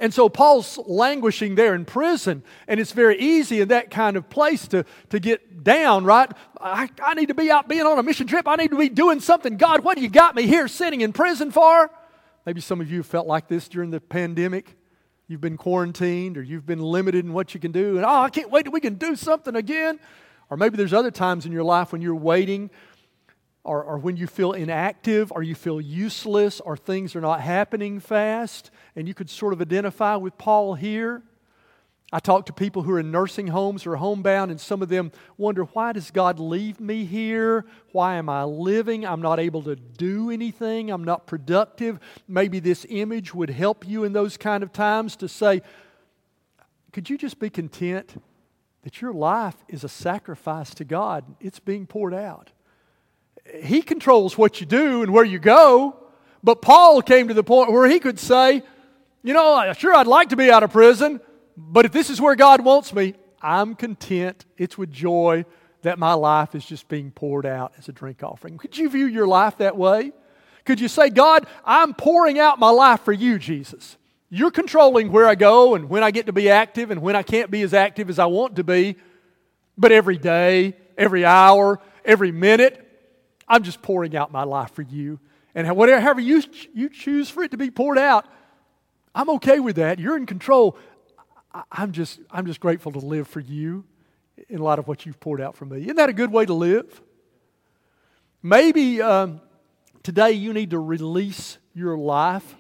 And 0.02 0.12
so 0.12 0.30
Paul's 0.30 0.80
languishing 0.88 1.54
there 1.54 1.76
in 1.76 1.86
prison, 1.86 2.44
and 2.68 2.80
it's 2.80 2.92
very 2.92 3.20
easy 3.20 3.62
in 3.62 3.68
that 3.68 3.92
kind 3.92 4.18
of 4.18 4.32
place 4.32 4.68
to, 4.70 4.84
to 5.12 5.20
get 5.20 5.64
down, 5.64 6.06
right? 6.06 6.30
I, 6.60 6.90
I 7.04 7.14
need 7.14 7.28
to 7.28 7.36
be 7.36 7.52
out 7.52 7.70
being 7.70 7.86
on 7.86 8.00
a 8.00 8.04
mission 8.04 8.26
trip. 8.26 8.48
I 8.48 8.56
need 8.56 8.72
to 8.72 8.78
be 8.80 8.90
doing 8.90 9.20
something. 9.20 9.58
God, 9.58 9.84
what 9.84 9.96
do 9.96 10.02
you 10.02 10.10
got 10.10 10.36
me 10.36 10.48
here 10.48 10.68
sitting 10.68 11.02
in 11.02 11.14
prison 11.14 11.52
for? 11.52 11.92
Maybe 12.48 12.62
some 12.62 12.82
of 12.82 12.90
you 12.92 13.04
felt 13.04 13.28
like 13.28 13.48
this 13.48 13.68
during 13.68 13.92
the 13.92 14.02
pandemic. 14.02 14.76
You've 15.28 15.40
been 15.40 15.56
quarantined 15.56 16.36
or 16.36 16.42
you've 16.42 16.66
been 16.66 16.82
limited 16.82 17.24
in 17.24 17.32
what 17.32 17.54
you 17.54 17.60
can 17.60 17.72
do, 17.72 17.98
and 17.98 18.04
oh, 18.04 18.22
I 18.24 18.32
can't 18.32 18.50
wait 18.50 18.64
till 18.64 18.72
we 18.72 18.82
can 18.82 18.96
do 18.96 19.16
something 19.16 19.56
again. 19.56 20.00
Or 20.50 20.58
maybe 20.58 20.78
there's 20.78 20.94
other 20.94 21.12
times 21.12 21.46
in 21.46 21.52
your 21.52 21.64
life 21.64 21.92
when 21.92 22.02
you're 22.02 22.16
waiting 22.16 22.72
or, 23.64 23.84
or 23.84 23.98
when 23.98 24.18
you 24.18 24.28
feel 24.28 24.54
inactive 24.54 25.32
or 25.32 25.44
you 25.44 25.56
feel 25.56 25.80
useless 25.80 26.60
or 26.60 26.76
things 26.76 27.16
are 27.16 27.22
not 27.22 27.42
happening 27.42 28.00
fast, 28.00 28.72
and 28.96 29.08
you 29.08 29.14
could 29.14 29.30
sort 29.30 29.54
of 29.54 29.62
identify 29.62 30.16
with 30.16 30.38
Paul 30.38 30.76
here. 30.76 31.22
I 32.14 32.20
talk 32.20 32.48
to 32.48 32.54
people 32.54 32.82
who 32.82 32.92
are 32.92 33.00
in 33.00 33.10
nursing 33.10 33.48
homes 33.48 33.86
or 33.86 33.96
homebound, 33.96 34.52
and 34.52 34.60
some 34.60 34.82
of 34.82 34.90
them 34.90 35.14
wonder, 35.38 35.64
why 35.64 35.94
does 35.94 36.12
God 36.12 36.40
leave 36.40 36.82
me 36.82 37.06
here? 37.06 37.66
Why 37.94 38.16
am 38.16 38.28
I 38.28 38.44
living? 38.44 39.06
I'm 39.06 39.22
not 39.22 39.40
able 39.40 39.62
to 39.64 39.78
do 39.78 40.30
anything. 40.30 40.90
I'm 40.92 41.06
not 41.06 41.26
productive. 41.26 42.00
Maybe 42.28 42.60
this 42.60 42.86
image 42.90 43.34
would 43.34 43.50
help 43.50 43.88
you 43.88 44.04
in 44.04 44.12
those 44.12 44.36
kind 44.36 44.62
of 44.62 44.74
times 44.74 45.16
to 45.18 45.30
say, 45.30 45.62
could 46.92 47.10
you 47.10 47.18
just 47.18 47.40
be 47.40 47.50
content 47.50 48.22
that 48.82 49.02
your 49.02 49.14
life 49.14 49.56
is 49.70 49.86
a 49.86 49.90
sacrifice 49.90 50.74
to 50.74 50.84
God? 50.84 51.24
It's 51.40 51.60
being 51.60 51.86
poured 51.86 52.14
out. 52.14 52.52
He 53.64 53.82
controls 53.82 54.38
what 54.38 54.60
you 54.60 54.66
do 54.66 55.04
and 55.04 55.14
where 55.14 55.26
you 55.26 55.40
go. 55.40 55.98
But 56.44 56.62
Paul 56.62 57.02
came 57.02 57.28
to 57.28 57.34
the 57.34 57.44
point 57.44 57.72
where 57.72 57.88
he 57.88 58.00
could 58.00 58.20
say, 58.20 58.64
You 59.24 59.34
know, 59.34 59.74
sure, 59.78 59.94
I'd 59.94 60.08
like 60.08 60.30
to 60.30 60.36
be 60.36 60.52
out 60.52 60.64
of 60.64 60.72
prison, 60.72 61.20
but 61.58 61.86
if 61.86 61.92
this 61.92 62.10
is 62.10 62.20
where 62.20 62.36
God 62.36 62.62
wants 62.64 62.94
me, 62.94 63.16
I'm 63.42 63.76
content. 63.76 64.46
It's 64.58 64.78
with 64.78 64.92
joy 64.92 65.46
that 65.82 65.98
my 65.98 66.14
life 66.14 66.56
is 66.56 66.66
just 66.66 66.88
being 66.88 67.12
poured 67.12 67.46
out 67.46 67.74
as 67.78 67.90
a 67.90 67.92
drink 67.92 68.24
offering. 68.24 68.58
Could 68.58 68.78
you 68.78 68.90
view 68.90 69.06
your 69.06 69.28
life 69.28 69.58
that 69.58 69.78
way? 69.78 70.12
Could 70.64 70.80
you 70.80 70.88
say, 70.88 71.10
God, 71.10 71.48
I'm 71.66 71.94
pouring 71.94 72.40
out 72.40 72.60
my 72.60 72.70
life 72.70 73.02
for 73.02 73.14
you, 73.14 73.40
Jesus? 73.40 73.98
You're 74.30 74.52
controlling 74.52 75.12
where 75.12 75.28
I 75.28 75.36
go 75.36 75.76
and 75.76 75.90
when 75.90 76.04
I 76.04 76.12
get 76.12 76.28
to 76.28 76.34
be 76.34 76.50
active 76.50 76.92
and 76.92 77.02
when 77.02 77.16
I 77.16 77.24
can't 77.24 77.50
be 77.52 77.64
as 77.64 77.74
active 77.74 78.10
as 78.10 78.20
I 78.20 78.28
want 78.28 78.56
to 78.58 78.64
be. 78.64 78.96
But 79.78 79.92
every 79.92 80.18
day, 80.18 80.76
every 80.98 81.26
hour, 81.26 81.80
every 82.06 82.32
minute, 82.32 82.88
I'm 83.52 83.64
just 83.64 83.82
pouring 83.82 84.16
out 84.16 84.32
my 84.32 84.44
life 84.44 84.72
for 84.72 84.82
you. 84.82 85.20
And 85.54 85.70
whatever 85.76 86.00
however 86.00 86.22
you, 86.22 86.42
you 86.74 86.88
choose 86.88 87.30
for 87.30 87.44
it 87.44 87.52
to 87.52 87.58
be 87.58 87.70
poured 87.70 87.98
out, 87.98 88.26
I'm 89.14 89.30
okay 89.32 89.60
with 89.60 89.76
that. 89.76 90.00
You're 90.00 90.16
in 90.16 90.26
control. 90.26 90.78
I'm 91.70 91.92
just, 91.92 92.22
I'm 92.32 92.46
just 92.46 92.62
grateful 92.62 92.94
to 92.94 93.00
live 93.00 93.28
for 93.28 93.42
you 93.42 93.84
in 94.48 94.60
light 94.60 94.80
of 94.80 94.88
what 94.88 95.06
you've 95.06 95.20
poured 95.20 95.42
out 95.42 95.58
for 95.58 95.66
me. 95.66 95.82
Isn't 95.82 95.98
that 95.98 96.08
a 96.08 96.14
good 96.14 96.32
way 96.32 96.46
to 96.46 96.54
live? 96.54 97.02
Maybe 98.42 99.02
um, 99.02 99.42
today 100.02 100.32
you 100.32 100.54
need 100.54 100.70
to 100.70 100.80
release 100.80 101.58
your 101.74 101.98
life 101.98 102.56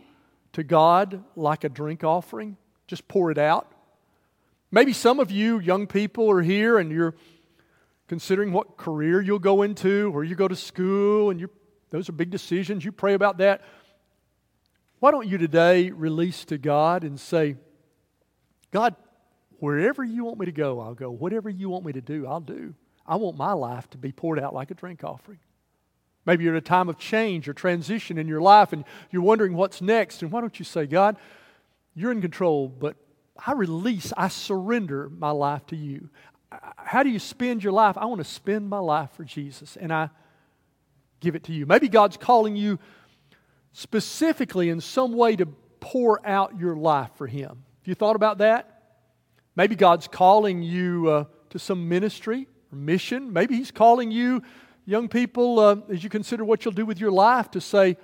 to 0.52 0.64
God 0.64 1.24
like 1.38 1.64
a 1.64 1.70
drink 1.70 2.04
offering. 2.04 2.58
Just 2.88 3.08
pour 3.08 3.32
it 3.32 3.38
out. 3.38 3.72
Maybe 4.72 4.92
some 4.92 5.22
of 5.22 5.32
you 5.32 5.60
young 5.60 5.88
people 5.88 6.30
are 6.30 6.42
here 6.42 6.78
and 6.78 6.92
you're 6.92 7.16
considering 8.12 8.52
what 8.52 8.76
career 8.76 9.22
you'll 9.22 9.40
go 9.40 9.62
into, 9.62 10.12
where 10.12 10.22
you 10.22 10.36
go 10.36 10.46
to 10.46 10.56
school, 10.56 11.30
and 11.30 11.40
you, 11.40 11.50
those 11.92 12.10
are 12.10 12.12
big 12.12 12.30
decisions. 12.30 12.84
You 12.84 12.92
pray 12.92 13.14
about 13.14 13.38
that. 13.38 13.62
Why 15.00 15.12
don't 15.12 15.30
you 15.30 15.38
today 15.38 15.92
release 15.92 16.44
to 16.46 16.58
God 16.58 17.06
and 17.06 17.18
say, 17.18 17.56
God, 18.70 18.98
wherever 19.60 20.04
you 20.04 20.26
want 20.26 20.40
me 20.40 20.46
to 20.46 20.52
go, 20.52 20.82
I'll 20.82 20.94
go. 20.94 21.10
Whatever 21.10 21.50
you 21.50 21.70
want 21.70 21.86
me 21.86 21.94
to 21.94 22.02
do, 22.02 22.28
I'll 22.28 22.42
do. 22.42 22.74
I 23.08 23.16
want 23.16 23.38
my 23.38 23.54
life 23.54 23.90
to 23.92 23.98
be 23.98 24.12
poured 24.12 24.42
out 24.42 24.54
like 24.54 24.72
a 24.72 24.74
drink 24.74 25.06
offering. 25.06 25.40
Maybe 26.26 26.44
you're 26.44 26.58
at 26.58 26.62
a 26.62 26.62
time 26.62 26.90
of 26.90 26.98
change 26.98 27.48
or 27.48 27.54
transition 27.54 28.18
in 28.18 28.28
your 28.28 28.42
life 28.42 28.74
and 28.74 28.84
you're 29.10 29.22
wondering 29.22 29.54
what's 29.54 29.82
next. 29.82 30.22
And 30.22 30.34
why 30.34 30.42
don't 30.42 30.60
you 30.60 30.66
say, 30.66 30.86
God, 30.86 31.16
you're 31.96 32.12
in 32.12 32.20
control, 32.20 32.68
but 32.68 32.98
I 33.48 33.54
release, 33.54 34.12
I 34.18 34.28
surrender 34.28 35.10
my 35.10 35.32
life 35.32 35.66
to 35.68 35.78
you 35.78 36.10
how 36.78 37.04
do 37.04 37.10
you 37.10 37.20
spend 37.20 37.64
your 37.64 37.74
life? 37.74 37.98
I 37.98 38.06
want 38.06 38.20
to 38.20 38.30
spend 38.30 38.70
my 38.70 38.80
life 38.80 39.12
for 39.12 39.24
Jesus, 39.24 39.78
and 39.78 39.94
I 39.94 40.10
give 41.20 41.36
it 41.36 41.44
to 41.46 41.54
you. 41.54 41.66
Maybe 41.66 41.88
God's 41.88 42.18
calling 42.18 42.56
you 42.56 42.80
specifically 43.74 44.70
in 44.70 44.82
some 44.82 45.14
way 45.14 45.36
to 45.36 45.46
pour 45.80 46.26
out 46.28 46.60
your 46.60 46.76
life 46.76 47.12
for 47.16 47.28
Him. 47.28 47.50
Have 47.50 47.88
you 47.88 47.96
thought 47.96 48.16
about 48.16 48.40
that? 48.40 48.82
Maybe 49.56 49.76
God's 49.76 50.08
calling 50.08 50.62
you 50.62 51.10
uh, 51.10 51.26
to 51.50 51.60
some 51.60 51.88
ministry 51.88 52.48
or 52.72 52.78
mission. 52.78 53.32
Maybe 53.32 53.56
He's 53.56 53.72
calling 53.72 54.12
you 54.12 54.42
young 54.86 55.08
people, 55.08 55.60
uh, 55.60 55.78
as 55.90 56.04
you 56.04 56.10
consider 56.10 56.44
what 56.44 56.66
you'll 56.66 56.74
do 56.74 56.86
with 56.86 57.00
your 57.00 57.12
life, 57.12 57.52
to 57.52 57.62
say, 57.62 57.98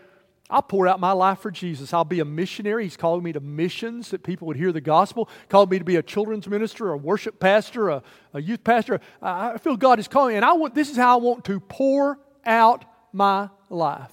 I'll 0.50 0.62
pour 0.62 0.88
out 0.88 1.00
my 1.00 1.12
life 1.12 1.40
for 1.40 1.52
Jesus. 1.52 1.94
I'll 1.94 2.06
be 2.06 2.22
a 2.22 2.26
missionary. 2.26 2.84
He's 2.84 2.96
called 2.96 3.24
me 3.24 3.34
to 3.34 3.40
missions 3.42 4.12
that 4.12 4.24
people 4.24 4.48
would 4.48 4.56
hear 4.56 4.72
the 4.72 4.80
gospel. 4.80 5.30
Called 5.50 5.70
me 5.70 5.78
to 5.78 5.84
be 5.84 5.98
a 5.98 6.04
children's 6.04 6.48
minister, 6.48 6.92
a 6.92 6.98
worship 6.98 7.40
pastor, 7.40 7.90
a, 7.90 8.04
a 8.34 8.42
youth 8.42 8.64
pastor. 8.64 9.02
I 9.22 9.58
feel 9.58 9.76
God 9.76 10.00
is 10.00 10.08
calling 10.08 10.32
me, 10.32 10.36
and 10.38 10.46
I 10.46 10.54
want. 10.54 10.74
This 10.74 10.90
is 10.90 10.96
how 10.96 11.20
I 11.20 11.22
want 11.22 11.44
to 11.46 11.60
pour 11.60 12.18
out 12.46 12.86
my 13.12 13.50
life. 13.70 14.12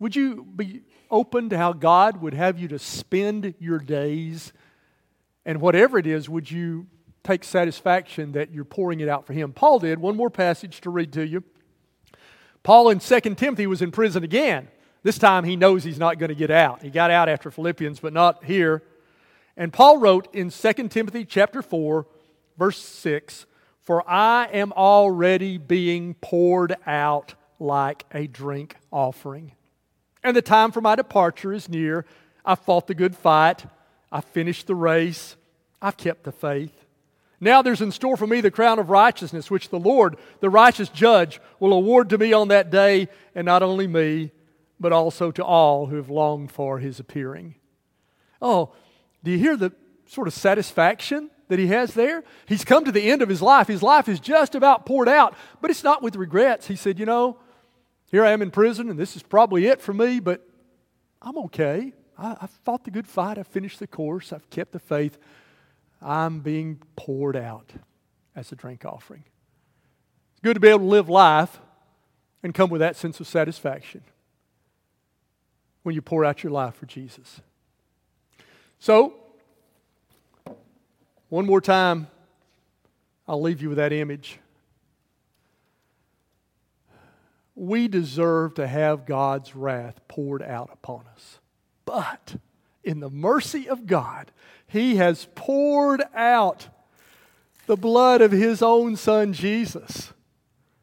Would 0.00 0.16
you 0.16 0.44
be 0.44 0.82
open 1.10 1.50
to 1.50 1.58
how 1.58 1.72
God 1.72 2.20
would 2.20 2.34
have 2.34 2.58
you 2.58 2.68
to 2.68 2.78
spend 2.78 3.54
your 3.60 3.78
days? 3.78 4.52
And 5.44 5.60
whatever 5.60 5.98
it 5.98 6.06
is, 6.06 6.28
would 6.28 6.50
you 6.50 6.86
take 7.22 7.44
satisfaction 7.44 8.32
that 8.32 8.50
you're 8.50 8.64
pouring 8.64 9.00
it 9.00 9.08
out 9.08 9.26
for 9.26 9.34
Him? 9.34 9.52
Paul 9.52 9.78
did. 9.78 10.00
One 10.00 10.16
more 10.16 10.30
passage 10.30 10.80
to 10.80 10.90
read 10.90 11.12
to 11.12 11.24
you. 11.24 11.44
Paul 12.62 12.90
in 12.90 12.98
2 12.98 13.20
Timothy 13.34 13.66
was 13.66 13.82
in 13.82 13.90
prison 13.90 14.24
again. 14.24 14.68
This 15.02 15.18
time 15.18 15.44
he 15.44 15.56
knows 15.56 15.82
he's 15.82 15.98
not 15.98 16.18
going 16.18 16.28
to 16.28 16.34
get 16.34 16.50
out. 16.50 16.82
He 16.82 16.90
got 16.90 17.10
out 17.10 17.28
after 17.28 17.50
Philippians, 17.50 18.00
but 18.00 18.12
not 18.12 18.44
here. 18.44 18.82
And 19.56 19.72
Paul 19.72 19.98
wrote 19.98 20.34
in 20.34 20.50
2 20.50 20.72
Timothy 20.88 21.24
chapter 21.24 21.62
4, 21.62 22.06
verse 22.58 22.78
6, 22.78 23.46
For 23.80 24.08
I 24.08 24.46
am 24.52 24.72
already 24.72 25.58
being 25.58 26.14
poured 26.14 26.76
out 26.86 27.34
like 27.58 28.04
a 28.12 28.26
drink 28.26 28.76
offering. 28.92 29.52
And 30.22 30.36
the 30.36 30.42
time 30.42 30.70
for 30.70 30.80
my 30.80 30.96
departure 30.96 31.52
is 31.52 31.68
near. 31.68 32.04
I've 32.44 32.58
fought 32.60 32.86
the 32.86 32.94
good 32.94 33.16
fight. 33.16 33.64
I've 34.12 34.24
finished 34.24 34.66
the 34.66 34.74
race. 34.74 35.36
I've 35.80 35.96
kept 35.96 36.24
the 36.24 36.32
faith. 36.32 36.79
Now 37.40 37.62
there's 37.62 37.80
in 37.80 37.90
store 37.90 38.16
for 38.16 38.26
me 38.26 38.40
the 38.40 38.50
crown 38.50 38.78
of 38.78 38.90
righteousness, 38.90 39.50
which 39.50 39.70
the 39.70 39.78
Lord, 39.78 40.16
the 40.40 40.50
righteous 40.50 40.90
judge, 40.90 41.40
will 41.58 41.72
award 41.72 42.10
to 42.10 42.18
me 42.18 42.32
on 42.32 42.48
that 42.48 42.70
day, 42.70 43.08
and 43.34 43.46
not 43.46 43.62
only 43.62 43.86
me, 43.86 44.30
but 44.78 44.92
also 44.92 45.30
to 45.30 45.44
all 45.44 45.86
who 45.86 45.96
have 45.96 46.10
longed 46.10 46.52
for 46.52 46.78
his 46.78 47.00
appearing. 47.00 47.54
Oh, 48.42 48.72
do 49.24 49.30
you 49.30 49.38
hear 49.38 49.56
the 49.56 49.72
sort 50.06 50.28
of 50.28 50.34
satisfaction 50.34 51.30
that 51.48 51.58
he 51.58 51.68
has 51.68 51.94
there? 51.94 52.24
He's 52.46 52.64
come 52.64 52.84
to 52.84 52.92
the 52.92 53.10
end 53.10 53.22
of 53.22 53.28
his 53.28 53.42
life. 53.42 53.68
His 53.68 53.82
life 53.82 54.08
is 54.08 54.20
just 54.20 54.54
about 54.54 54.84
poured 54.84 55.08
out, 55.08 55.34
but 55.60 55.70
it's 55.70 55.84
not 55.84 56.02
with 56.02 56.16
regrets. 56.16 56.66
He 56.66 56.76
said, 56.76 56.98
You 56.98 57.06
know, 57.06 57.38
here 58.10 58.24
I 58.24 58.32
am 58.32 58.42
in 58.42 58.50
prison, 58.50 58.90
and 58.90 58.98
this 58.98 59.16
is 59.16 59.22
probably 59.22 59.66
it 59.66 59.80
for 59.80 59.94
me, 59.94 60.20
but 60.20 60.46
I'm 61.22 61.38
okay. 61.38 61.92
I, 62.18 62.36
have 62.40 62.50
fought 62.64 62.84
the 62.84 62.90
good 62.90 63.06
fight. 63.06 63.38
I've 63.38 63.46
finished 63.46 63.78
the 63.78 63.86
course. 63.86 64.32
I've 64.32 64.48
kept 64.50 64.72
the 64.72 64.78
faith. 64.78 65.18
I'm 66.02 66.40
being 66.40 66.80
poured 66.96 67.36
out 67.36 67.72
as 68.34 68.52
a 68.52 68.56
drink 68.56 68.84
offering. 68.84 69.24
It's 70.32 70.40
good 70.40 70.54
to 70.54 70.60
be 70.60 70.68
able 70.68 70.80
to 70.80 70.84
live 70.86 71.08
life 71.08 71.60
and 72.42 72.54
come 72.54 72.70
with 72.70 72.80
that 72.80 72.96
sense 72.96 73.20
of 73.20 73.26
satisfaction 73.26 74.02
when 75.82 75.94
you 75.94 76.02
pour 76.02 76.24
out 76.24 76.42
your 76.42 76.52
life 76.52 76.74
for 76.74 76.86
Jesus. 76.86 77.40
So, 78.78 79.14
one 81.28 81.46
more 81.46 81.60
time, 81.60 82.08
I'll 83.28 83.40
leave 83.40 83.62
you 83.62 83.68
with 83.68 83.78
that 83.78 83.92
image. 83.92 84.38
We 87.54 87.88
deserve 87.88 88.54
to 88.54 88.66
have 88.66 89.04
God's 89.04 89.54
wrath 89.54 90.00
poured 90.08 90.42
out 90.42 90.70
upon 90.72 91.04
us. 91.14 91.38
But 91.84 92.36
in 92.82 93.00
the 93.00 93.10
mercy 93.10 93.68
of 93.68 93.86
God, 93.86 94.30
he 94.66 94.96
has 94.96 95.26
poured 95.34 96.02
out 96.14 96.68
the 97.66 97.76
blood 97.76 98.20
of 98.20 98.32
His 98.32 98.62
own 98.62 98.96
Son, 98.96 99.32
Jesus, 99.32 100.12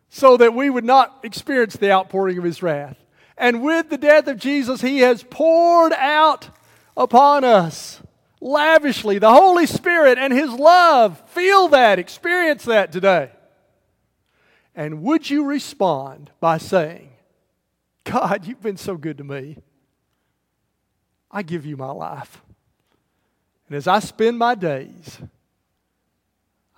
so 0.09 0.37
that 0.37 0.53
we 0.53 0.69
would 0.69 0.85
not 0.85 1.19
experience 1.23 1.75
the 1.75 1.91
outpouring 1.91 2.37
of 2.37 2.43
His 2.43 2.63
wrath. 2.63 2.97
And 3.37 3.61
with 3.61 3.89
the 3.89 3.97
death 3.97 4.27
of 4.27 4.39
Jesus, 4.39 4.81
He 4.81 4.99
has 4.99 5.23
poured 5.23 5.93
out 5.93 6.49
upon 6.95 7.43
us 7.43 8.01
lavishly 8.39 9.19
the 9.19 9.33
Holy 9.33 9.65
Spirit 9.65 10.17
and 10.17 10.33
His 10.33 10.51
love. 10.51 11.21
Feel 11.29 11.69
that, 11.69 11.99
experience 11.99 12.65
that 12.65 12.91
today. 12.91 13.31
And 14.75 15.01
would 15.03 15.29
you 15.29 15.45
respond 15.45 16.31
by 16.39 16.57
saying, 16.57 17.09
God, 18.03 18.45
you've 18.45 18.61
been 18.61 18.77
so 18.77 18.95
good 18.95 19.17
to 19.17 19.23
me. 19.23 19.57
I 21.31 21.43
give 21.43 21.65
you 21.65 21.77
my 21.77 21.91
life. 21.91 22.41
And 23.67 23.75
as 23.75 23.87
I 23.87 23.99
spend 23.99 24.37
my 24.37 24.55
days, 24.55 25.19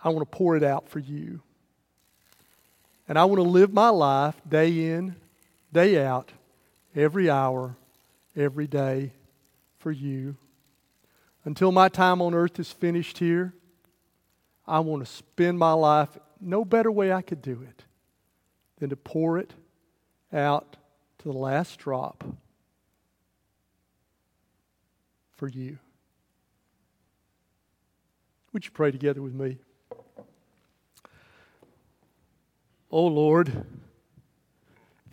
I 0.04 0.10
want 0.10 0.30
to 0.30 0.38
pour 0.38 0.56
it 0.56 0.64
out 0.64 0.90
for 0.90 1.00
you. 1.00 1.42
And 3.08 3.18
I 3.18 3.26
want 3.26 3.40
to 3.40 3.48
live 3.48 3.74
my 3.74 3.90
life 3.90 4.36
day 4.48 4.92
in, 4.92 5.16
day 5.72 6.04
out, 6.04 6.32
every 6.96 7.30
hour, 7.30 7.76
every 8.36 8.68
day 8.68 9.12
for 9.78 9.92
you. 9.92 10.36
Until 11.46 11.72
my 11.72 11.90
time 11.90 12.22
on 12.22 12.34
earth 12.34 12.60
is 12.60 12.72
finished 12.72 13.18
here, 13.18 13.54
I 14.68 14.80
want 14.80 15.06
to 15.06 15.12
spend 15.12 15.58
my 15.58 15.74
life 15.74 16.18
no 16.40 16.64
better 16.64 16.92
way 16.92 17.12
I 17.12 17.22
could 17.22 17.42
do 17.42 17.66
it 17.68 17.84
than 18.78 18.90
to 18.90 18.96
pour 18.96 19.38
it 19.38 19.54
out 20.32 20.78
to 21.20 21.32
the 21.32 21.38
last 21.38 21.80
drop 21.80 22.24
for 25.40 25.48
you. 25.48 25.78
Would 28.52 28.66
you 28.66 28.72
pray 28.72 28.92
together 28.92 29.22
with 29.22 29.34
me? 29.34 29.58
Oh 32.92 33.08
Lord, 33.08 33.66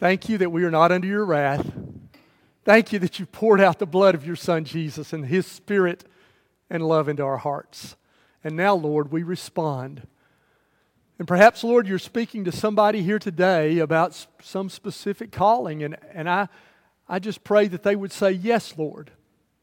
thank 0.00 0.28
you 0.28 0.36
that 0.38 0.50
we 0.50 0.64
are 0.64 0.70
not 0.70 0.90
under 0.90 1.06
your 1.06 1.24
wrath. 1.24 1.70
Thank 2.64 2.92
you 2.92 2.98
that 2.98 3.20
you 3.20 3.26
poured 3.26 3.60
out 3.60 3.78
the 3.78 3.86
blood 3.86 4.16
of 4.16 4.26
your 4.26 4.34
Son 4.34 4.64
Jesus 4.64 5.12
and 5.12 5.26
his 5.26 5.46
Spirit 5.46 6.04
and 6.68 6.82
love 6.82 7.08
into 7.08 7.22
our 7.22 7.36
hearts. 7.36 7.94
And 8.42 8.56
now, 8.56 8.74
Lord, 8.74 9.12
we 9.12 9.22
respond. 9.22 10.08
And 11.20 11.28
perhaps, 11.28 11.62
Lord, 11.62 11.86
you're 11.86 12.00
speaking 12.00 12.42
to 12.44 12.52
somebody 12.52 13.00
here 13.04 13.20
today 13.20 13.78
about 13.78 14.26
some 14.42 14.70
specific 14.70 15.30
calling. 15.30 15.84
And, 15.84 15.96
and 16.12 16.28
I, 16.28 16.48
I 17.08 17.20
just 17.20 17.44
pray 17.44 17.68
that 17.68 17.84
they 17.84 17.94
would 17.94 18.10
say, 18.10 18.32
Yes, 18.32 18.76
Lord. 18.76 19.12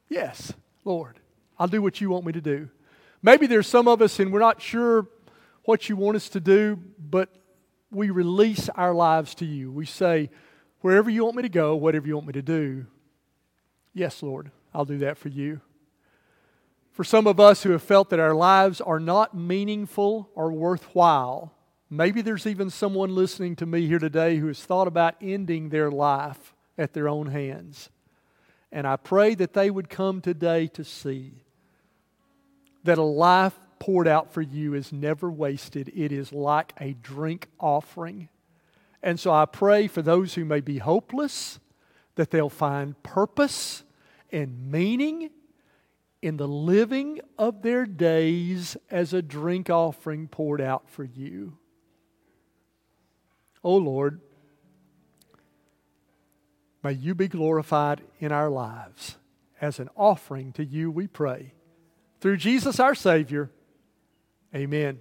Yes, 0.09 0.53
Lord. 0.83 1.19
I'll 1.57 1.67
do 1.67 1.81
what 1.81 2.01
you 2.01 2.09
want 2.09 2.25
me 2.25 2.33
to 2.33 2.41
do. 2.41 2.69
Maybe 3.21 3.47
there's 3.47 3.67
some 3.67 3.87
of 3.87 4.01
us 4.01 4.19
and 4.19 4.31
we're 4.31 4.39
not 4.39 4.61
sure 4.61 5.07
what 5.65 5.87
you 5.87 5.95
want 5.95 6.17
us 6.17 6.29
to 6.29 6.39
do, 6.39 6.77
but 6.99 7.29
we 7.89 8.09
release 8.09 8.69
our 8.69 8.93
lives 8.93 9.35
to 9.35 9.45
you. 9.45 9.71
We 9.71 9.85
say, 9.85 10.29
wherever 10.81 11.09
you 11.09 11.23
want 11.23 11.37
me 11.37 11.43
to 11.43 11.49
go, 11.49 11.75
whatever 11.75 12.07
you 12.07 12.15
want 12.15 12.27
me 12.27 12.33
to 12.33 12.41
do, 12.41 12.85
yes, 13.93 14.21
Lord, 14.21 14.51
I'll 14.73 14.85
do 14.85 14.97
that 14.99 15.17
for 15.17 15.29
you. 15.29 15.61
For 16.91 17.03
some 17.03 17.25
of 17.25 17.39
us 17.39 17.63
who 17.63 17.71
have 17.71 17.81
felt 17.81 18.09
that 18.09 18.19
our 18.19 18.35
lives 18.35 18.81
are 18.81 18.99
not 18.99 19.35
meaningful 19.35 20.29
or 20.35 20.51
worthwhile, 20.51 21.53
maybe 21.89 22.21
there's 22.21 22.45
even 22.45 22.69
someone 22.69 23.15
listening 23.15 23.55
to 23.57 23.65
me 23.65 23.87
here 23.87 23.99
today 23.99 24.37
who 24.37 24.47
has 24.47 24.63
thought 24.63 24.87
about 24.87 25.15
ending 25.21 25.69
their 25.69 25.89
life 25.89 26.53
at 26.77 26.93
their 26.93 27.07
own 27.07 27.27
hands. 27.27 27.89
And 28.73 28.87
I 28.87 28.95
pray 28.95 29.35
that 29.35 29.53
they 29.53 29.69
would 29.69 29.87
come 29.87 30.19
today 30.19 30.65
to 30.69 30.83
see 30.83 31.43
that 32.83 32.97
a 32.97 33.03
life 33.03 33.53
poured 33.77 34.07
out 34.07 34.33
for 34.33 34.41
you 34.41 34.73
is 34.73 34.91
never 34.91 35.29
wasted. 35.29 35.91
It 35.95 36.11
is 36.11 36.33
like 36.33 36.73
a 36.81 36.93
drink 36.93 37.49
offering. 37.59 38.29
And 39.03 39.19
so 39.19 39.31
I 39.31 39.45
pray 39.45 39.87
for 39.87 40.01
those 40.01 40.33
who 40.33 40.43
may 40.43 40.59
be 40.59 40.79
hopeless 40.79 41.59
that 42.15 42.31
they'll 42.31 42.49
find 42.49 43.01
purpose 43.03 43.83
and 44.31 44.71
meaning 44.71 45.29
in 46.23 46.37
the 46.37 46.47
living 46.47 47.19
of 47.37 47.61
their 47.61 47.85
days 47.85 48.75
as 48.89 49.13
a 49.13 49.21
drink 49.21 49.69
offering 49.69 50.27
poured 50.27 50.61
out 50.61 50.89
for 50.89 51.03
you. 51.03 51.57
Oh 53.63 53.75
Lord, 53.75 54.19
may 56.83 56.91
you 56.91 57.15
be 57.15 57.27
glorified 57.27 58.01
in 58.19 58.31
our 58.31 58.49
lives. 58.49 59.17
As 59.61 59.79
an 59.79 59.89
offering 59.95 60.51
to 60.53 60.65
you, 60.65 60.91
we 60.91 61.07
pray. 61.07 61.53
Through 62.19 62.37
Jesus 62.37 62.79
our 62.79 62.95
Savior. 62.95 63.49
Amen. 64.53 64.99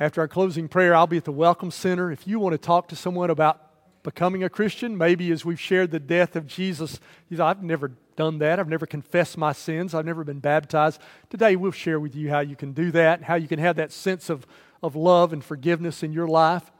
After 0.00 0.20
our 0.20 0.28
closing 0.28 0.68
prayer, 0.68 0.94
I'll 0.94 1.06
be 1.06 1.16
at 1.16 1.24
the 1.24 1.32
Welcome 1.32 1.70
Center. 1.70 2.10
If 2.10 2.26
you 2.26 2.38
want 2.38 2.54
to 2.54 2.58
talk 2.58 2.88
to 2.88 2.96
someone 2.96 3.30
about 3.30 3.60
becoming 4.02 4.44
a 4.44 4.48
Christian, 4.48 4.96
maybe 4.96 5.30
as 5.32 5.44
we've 5.44 5.60
shared 5.60 5.90
the 5.90 6.00
death 6.00 6.36
of 6.36 6.46
Jesus, 6.46 7.00
you 7.28 7.36
know, 7.36 7.46
I've 7.46 7.62
never 7.62 7.92
done 8.16 8.38
that. 8.38 8.58
I've 8.58 8.68
never 8.68 8.86
confessed 8.86 9.36
my 9.36 9.52
sins. 9.52 9.94
I've 9.94 10.06
never 10.06 10.24
been 10.24 10.40
baptized. 10.40 11.00
Today, 11.30 11.56
we'll 11.56 11.72
share 11.72 12.00
with 12.00 12.14
you 12.14 12.30
how 12.30 12.40
you 12.40 12.56
can 12.56 12.72
do 12.72 12.90
that, 12.92 13.24
how 13.24 13.34
you 13.34 13.48
can 13.48 13.58
have 13.58 13.76
that 13.76 13.92
sense 13.92 14.30
of, 14.30 14.46
of 14.82 14.96
love 14.96 15.32
and 15.32 15.44
forgiveness 15.44 16.02
in 16.02 16.12
your 16.12 16.28
life. 16.28 16.70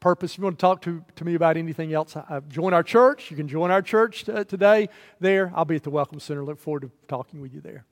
Purpose. 0.00 0.32
If 0.32 0.38
you 0.38 0.44
want 0.44 0.58
to 0.58 0.60
talk 0.60 0.80
to, 0.82 1.04
to 1.16 1.24
me 1.24 1.34
about 1.34 1.56
anything 1.56 1.92
else, 1.92 2.16
join 2.48 2.72
our 2.72 2.84
church. 2.84 3.30
You 3.32 3.36
can 3.36 3.48
join 3.48 3.72
our 3.72 3.82
church 3.82 4.24
t- 4.24 4.44
today 4.44 4.88
there. 5.18 5.52
I'll 5.54 5.64
be 5.64 5.74
at 5.74 5.82
the 5.82 5.90
Welcome 5.90 6.20
Center. 6.20 6.44
Look 6.44 6.60
forward 6.60 6.82
to 6.82 6.90
talking 7.08 7.40
with 7.40 7.52
you 7.52 7.60
there. 7.60 7.84